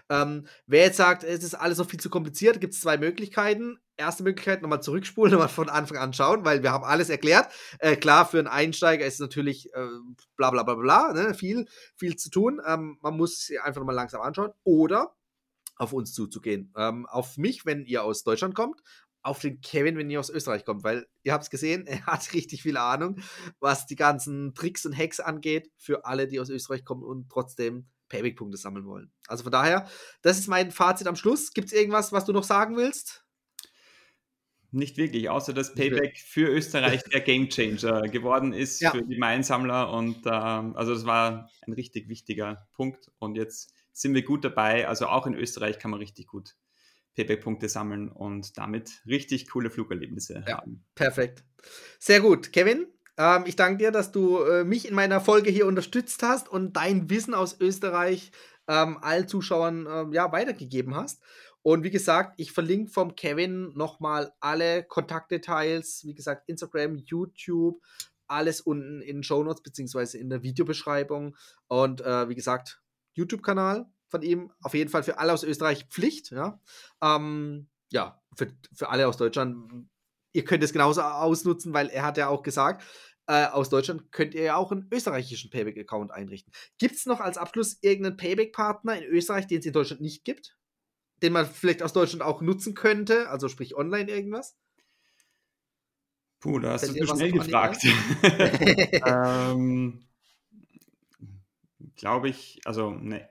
Ja. 0.10 0.22
Ähm, 0.22 0.48
wer 0.66 0.86
jetzt 0.86 0.96
sagt, 0.96 1.26
es 1.26 1.44
ist 1.44 1.56
alles 1.56 1.78
noch 1.78 1.90
viel 1.90 2.00
zu 2.00 2.10
kompliziert, 2.10 2.62
gibt 2.62 2.74
es 2.74 2.80
zwei 2.80 2.98
Möglichkeiten. 2.98 3.80
Erste 3.98 4.24
Möglichkeit, 4.24 4.62
nochmal 4.62 4.82
zurückspulen, 4.82 5.32
nochmal 5.34 5.50
von 5.50 5.68
Anfang 5.68 5.98
an 5.98 6.14
schauen, 6.14 6.46
weil 6.46 6.64
wir 6.64 6.72
haben 6.72 6.86
alles 6.86 7.10
erklärt. 7.10 7.52
Äh, 7.80 7.98
klar, 7.98 8.26
für 8.26 8.40
einen 8.40 8.48
Einsteiger 8.48 9.06
ist 9.06 9.20
natürlich 9.20 9.74
äh, 9.74 9.88
bla 10.38 10.52
bla 10.52 10.64
bla 10.64 10.76
bla, 10.76 11.12
ne? 11.12 11.34
viel, 11.34 11.68
viel 11.98 12.16
zu 12.16 12.30
tun. 12.30 12.62
Ähm, 12.66 12.98
man 13.02 13.18
muss 13.18 13.48
sich 13.48 13.62
einfach 13.62 13.82
nochmal 13.82 13.96
langsam 13.96 14.22
anschauen. 14.22 14.52
Oder 14.64 15.14
auf 15.80 15.94
uns 15.94 16.14
zuzugehen. 16.14 16.72
Ähm, 16.78 17.08
auf 17.08 17.38
mich, 17.38 17.66
wenn 17.66 17.86
ihr 17.86 18.04
aus 18.04 18.24
Deutschland 18.24 18.54
kommt, 18.54 18.82
auf 19.22 19.40
den 19.40 19.62
Kevin, 19.62 19.98
wenn 19.98 20.10
ihr 20.10 20.20
aus 20.20 20.30
Österreich 20.30 20.66
kommt, 20.66 20.84
weil 20.84 21.08
ihr 21.24 21.34
habt 21.34 21.46
es 21.46 21.50
gesehen, 21.50 21.88
er 21.88 22.06
hat 22.06 22.34
richtig 22.34 22.62
viel 22.62 22.78
Ahnung, 22.78 23.20
was 23.60 23.88
die 23.88 23.96
ganzen 23.96 24.54
Tricks 24.54 24.86
und 24.86 24.96
Hacks 24.96 25.20
angeht, 25.20 25.72
für 25.78 26.06
alle, 26.06 26.28
die 26.28 26.40
aus 26.40 26.50
Österreich 26.50 26.86
kommen 26.86 27.04
und 27.04 27.30
trotzdem 27.30 27.88
Payback-Punkte 28.10 28.58
sammeln 28.58 28.86
wollen. 28.86 29.12
Also 29.28 29.44
von 29.44 29.52
daher, 29.52 29.88
das 30.22 30.40
ist 30.40 30.48
mein 30.48 30.72
Fazit 30.72 31.08
am 31.08 31.16
Schluss. 31.16 31.54
Gibt 31.54 31.68
es 31.68 31.74
irgendwas, 31.74 32.12
was 32.12 32.26
du 32.26 32.34
noch 32.34 32.44
sagen 32.44 32.76
willst? 32.76 33.24
Nicht 34.72 34.98
wirklich, 34.98 35.30
außer 35.30 35.54
dass 35.54 35.74
Payback 35.74 36.18
für 36.18 36.48
Österreich 36.48 37.04
der 37.14 37.22
Gamechanger 37.22 38.02
geworden 38.04 38.54
ist 38.54 38.82
ja. 38.82 38.92
für 38.92 39.02
die 39.02 39.18
Meilensammler 39.18 39.92
und 39.92 40.26
äh, 40.26 40.30
also 40.30 40.94
das 40.94 41.06
war 41.06 41.50
ein 41.66 41.74
richtig 41.74 42.08
wichtiger 42.08 42.68
Punkt 42.74 43.12
und 43.18 43.36
jetzt 43.36 43.74
sind 44.00 44.14
wir 44.14 44.24
gut 44.24 44.46
dabei. 44.46 44.88
Also 44.88 45.08
auch 45.08 45.28
in 45.28 45.34
Österreich 45.34 45.78
kann 45.78 45.92
man 45.92 46.00
richtig 46.00 46.28
gut 46.28 46.56
Payback-Punkte 47.16 47.68
sammeln 47.68 48.10
und 48.10 48.58
damit 48.58 49.02
richtig 49.06 49.50
coole 49.50 49.70
Flugerlebnisse 49.70 50.44
ja, 50.48 50.58
haben. 50.58 50.86
Perfekt. 50.96 51.44
Sehr 52.00 52.22
gut. 52.22 52.54
Kevin, 52.54 52.88
ähm, 53.18 53.44
ich 53.46 53.58
danke 53.58 53.80
dir, 53.80 53.92
dass 53.92 54.12
du 54.12 54.42
äh, 54.42 54.64
mich 54.64 54.88
in 54.88 54.96
meiner 54.96 55.20
Folge 55.20 55.50
hier 55.50 55.66
unterstützt 55.66 56.24
hast 56.24 56.48
und 56.48 56.78
dein 56.78 57.10
Wissen 57.10 57.34
aus 57.34 57.60
Österreich 57.60 58.32
ähm, 58.70 58.98
allen 59.02 59.28
Zuschauern 59.28 59.86
ähm, 59.90 60.14
ja, 60.14 60.32
weitergegeben 60.32 60.96
hast. 60.96 61.22
Und 61.62 61.84
wie 61.84 61.92
gesagt, 61.92 62.36
ich 62.38 62.54
verlinke 62.54 62.90
vom 62.90 63.16
Kevin 63.16 63.74
nochmal 63.76 64.32
alle 64.40 64.86
Kontaktdetails, 64.86 66.06
wie 66.06 66.14
gesagt, 66.14 66.48
Instagram, 66.48 66.96
YouTube, 66.96 67.82
alles 68.28 68.62
unten 68.62 69.02
in 69.02 69.18
den 69.18 69.24
Show 69.24 69.44
Notes 69.44 69.62
beziehungsweise 69.62 70.18
in 70.18 70.30
der 70.30 70.42
Videobeschreibung. 70.42 71.36
Und 71.68 72.00
äh, 72.00 72.30
wie 72.30 72.36
gesagt, 72.36 72.82
YouTube-Kanal 73.20 73.86
von 74.08 74.22
ihm. 74.22 74.52
Auf 74.62 74.74
jeden 74.74 74.90
Fall 74.90 75.04
für 75.04 75.20
alle 75.20 75.34
aus 75.34 75.44
Österreich 75.44 75.86
Pflicht. 75.86 76.32
Ja, 76.32 76.60
ähm, 77.02 77.68
ja 77.92 78.22
für, 78.36 78.52
für 78.74 78.90
alle 78.90 79.08
aus 79.08 79.18
Deutschland. 79.18 79.88
Ihr 80.32 80.46
könnt 80.46 80.64
es 80.64 80.74
genauso 80.74 81.02
ausnutzen, 81.02 81.74
weil 81.74 81.90
er 81.90 82.04
hat 82.04 82.18
ja 82.18 82.28
auch 82.28 82.44
gesagt, 82.44 82.84
äh, 83.28 83.46
aus 83.46 83.70
Deutschland 83.70 84.12
könnt 84.12 84.34
ihr 84.34 84.44
ja 84.44 84.56
auch 84.56 84.72
einen 84.72 84.88
österreichischen 84.92 85.52
Payback-Account 85.52 86.12
einrichten. 86.12 86.52
Gibt 86.80 86.96
es 86.96 87.06
noch 87.06 87.20
als 87.20 87.38
Abschluss 87.38 87.78
irgendeinen 87.82 88.18
Payback-Partner 88.18 88.98
in 88.98 89.04
Österreich, 89.04 89.48
den 89.48 89.60
es 89.60 89.66
in 89.66 89.74
Deutschland 89.74 90.02
nicht 90.02 90.26
gibt? 90.26 90.58
Den 91.22 91.34
man 91.34 91.46
vielleicht 91.46 91.84
aus 91.84 91.94
Deutschland 91.94 92.24
auch 92.24 92.42
nutzen 92.42 92.74
könnte, 92.74 93.30
also 93.30 93.48
sprich 93.48 93.76
online 93.76 94.10
irgendwas? 94.10 94.58
Puh, 96.40 96.60
da 96.60 96.72
hast 96.72 96.86
Fällt 96.86 97.02
du 97.02 97.06
schnell 97.06 97.32
gefragt. 97.32 97.84
ähm, 98.24 100.09
glaube 102.00 102.30
ich, 102.30 102.62
also 102.66 102.92
ne, 102.92 103.30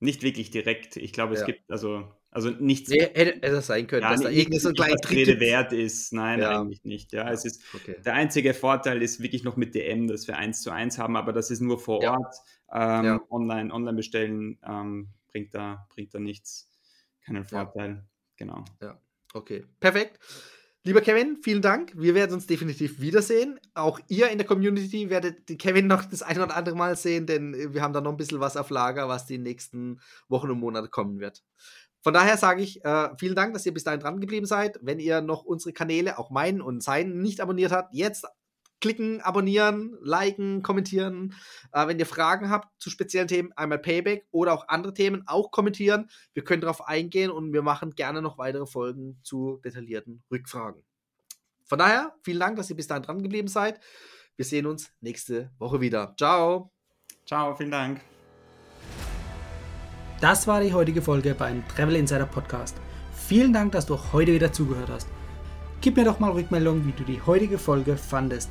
nicht 0.00 0.22
wirklich 0.22 0.50
direkt. 0.50 0.96
Ich 0.96 1.12
glaube, 1.12 1.34
es 1.34 1.40
ja. 1.40 1.46
gibt 1.46 1.70
also 1.70 2.08
also 2.30 2.50
nichts. 2.50 2.90
Nee, 2.90 3.00
hätte 3.00 3.40
es 3.42 3.66
sein 3.66 3.86
können, 3.86 4.02
ja, 4.02 4.10
dass 4.10 4.20
da 4.20 4.28
irgendwie 4.28 4.58
so 4.58 4.68
ein 4.68 4.74
kleiner 4.74 4.96
Rede 5.10 5.40
wert 5.40 5.72
ist. 5.72 6.12
Nein, 6.12 6.40
ja. 6.40 6.60
eigentlich 6.60 6.84
nicht. 6.84 7.12
Ja, 7.12 7.30
es 7.30 7.44
ist 7.44 7.62
okay. 7.74 7.96
der 8.04 8.14
einzige 8.14 8.52
Vorteil 8.52 9.02
ist 9.02 9.22
wirklich 9.22 9.44
noch 9.44 9.56
mit 9.56 9.74
DM, 9.74 10.06
dass 10.08 10.28
wir 10.28 10.36
eins 10.36 10.60
zu 10.62 10.70
eins 10.70 10.98
haben, 10.98 11.16
aber 11.16 11.32
das 11.32 11.50
ist 11.50 11.60
nur 11.60 11.78
vor 11.78 12.02
Ort. 12.02 12.36
Ähm, 12.70 13.20
online, 13.30 13.72
online 13.72 13.96
bestellen 13.96 14.58
ähm, 14.66 15.08
bringt 15.28 15.54
da 15.54 15.86
bringt 15.88 16.14
da 16.14 16.18
nichts, 16.18 16.70
keinen 17.24 17.44
Vorteil. 17.44 18.04
Genau. 18.36 18.62
Ja, 18.82 19.00
okay, 19.32 19.64
perfekt. 19.80 20.20
Lieber 20.88 21.02
Kevin, 21.02 21.36
vielen 21.42 21.60
Dank. 21.60 21.92
Wir 21.94 22.14
werden 22.14 22.32
uns 22.32 22.46
definitiv 22.46 22.98
wiedersehen. 22.98 23.60
Auch 23.74 24.00
ihr 24.08 24.30
in 24.30 24.38
der 24.38 24.46
Community 24.46 25.10
werdet 25.10 25.46
Kevin 25.58 25.86
noch 25.86 26.02
das 26.06 26.22
ein 26.22 26.40
oder 26.40 26.56
andere 26.56 26.76
Mal 26.76 26.96
sehen, 26.96 27.26
denn 27.26 27.74
wir 27.74 27.82
haben 27.82 27.92
da 27.92 28.00
noch 28.00 28.12
ein 28.12 28.16
bisschen 28.16 28.40
was 28.40 28.56
auf 28.56 28.70
Lager, 28.70 29.06
was 29.06 29.26
die 29.26 29.36
nächsten 29.36 30.00
Wochen 30.30 30.50
und 30.50 30.58
Monate 30.58 30.88
kommen 30.88 31.20
wird. 31.20 31.42
Von 32.00 32.14
daher 32.14 32.38
sage 32.38 32.62
ich 32.62 32.82
äh, 32.86 33.10
vielen 33.18 33.34
Dank, 33.34 33.52
dass 33.52 33.66
ihr 33.66 33.74
bis 33.74 33.84
dahin 33.84 34.00
dran 34.00 34.18
geblieben 34.18 34.46
seid. 34.46 34.78
Wenn 34.80 34.98
ihr 34.98 35.20
noch 35.20 35.44
unsere 35.44 35.74
Kanäle, 35.74 36.18
auch 36.18 36.30
meinen 36.30 36.62
und 36.62 36.82
seinen, 36.82 37.20
nicht 37.20 37.42
abonniert 37.42 37.70
habt, 37.70 37.92
jetzt 37.92 38.24
klicken, 38.80 39.20
abonnieren, 39.20 39.96
liken, 40.02 40.62
kommentieren. 40.62 41.34
Äh, 41.72 41.86
wenn 41.86 41.98
ihr 41.98 42.06
Fragen 42.06 42.50
habt 42.50 42.68
zu 42.80 42.90
speziellen 42.90 43.28
Themen, 43.28 43.52
einmal 43.56 43.78
Payback 43.78 44.26
oder 44.30 44.52
auch 44.52 44.68
andere 44.68 44.94
Themen, 44.94 45.24
auch 45.26 45.50
kommentieren. 45.50 46.08
Wir 46.34 46.44
können 46.44 46.60
darauf 46.60 46.86
eingehen 46.86 47.30
und 47.30 47.52
wir 47.52 47.62
machen 47.62 47.94
gerne 47.94 48.22
noch 48.22 48.38
weitere 48.38 48.66
Folgen 48.66 49.18
zu 49.22 49.60
detaillierten 49.64 50.22
Rückfragen. 50.30 50.82
Von 51.66 51.78
daher, 51.78 52.14
vielen 52.22 52.40
Dank, 52.40 52.56
dass 52.56 52.70
ihr 52.70 52.76
bis 52.76 52.86
dahin 52.86 53.02
dran 53.02 53.22
geblieben 53.22 53.48
seid. 53.48 53.80
Wir 54.36 54.44
sehen 54.44 54.66
uns 54.66 54.90
nächste 55.00 55.50
Woche 55.58 55.80
wieder. 55.80 56.14
Ciao. 56.16 56.72
Ciao, 57.26 57.54
vielen 57.54 57.72
Dank. 57.72 58.00
Das 60.20 60.46
war 60.46 60.60
die 60.60 60.72
heutige 60.72 61.02
Folge 61.02 61.34
beim 61.34 61.66
Travel 61.68 61.96
Insider 61.96 62.26
Podcast. 62.26 62.76
Vielen 63.12 63.52
Dank, 63.52 63.72
dass 63.72 63.86
du 63.86 63.98
heute 64.12 64.32
wieder 64.32 64.52
zugehört 64.52 64.88
hast. 64.88 65.08
Gib 65.80 65.96
mir 65.96 66.04
doch 66.04 66.18
mal 66.18 66.32
Rückmeldung, 66.32 66.86
wie 66.86 66.92
du 66.92 67.04
die 67.04 67.20
heutige 67.20 67.58
Folge 67.58 67.96
fandest. 67.96 68.50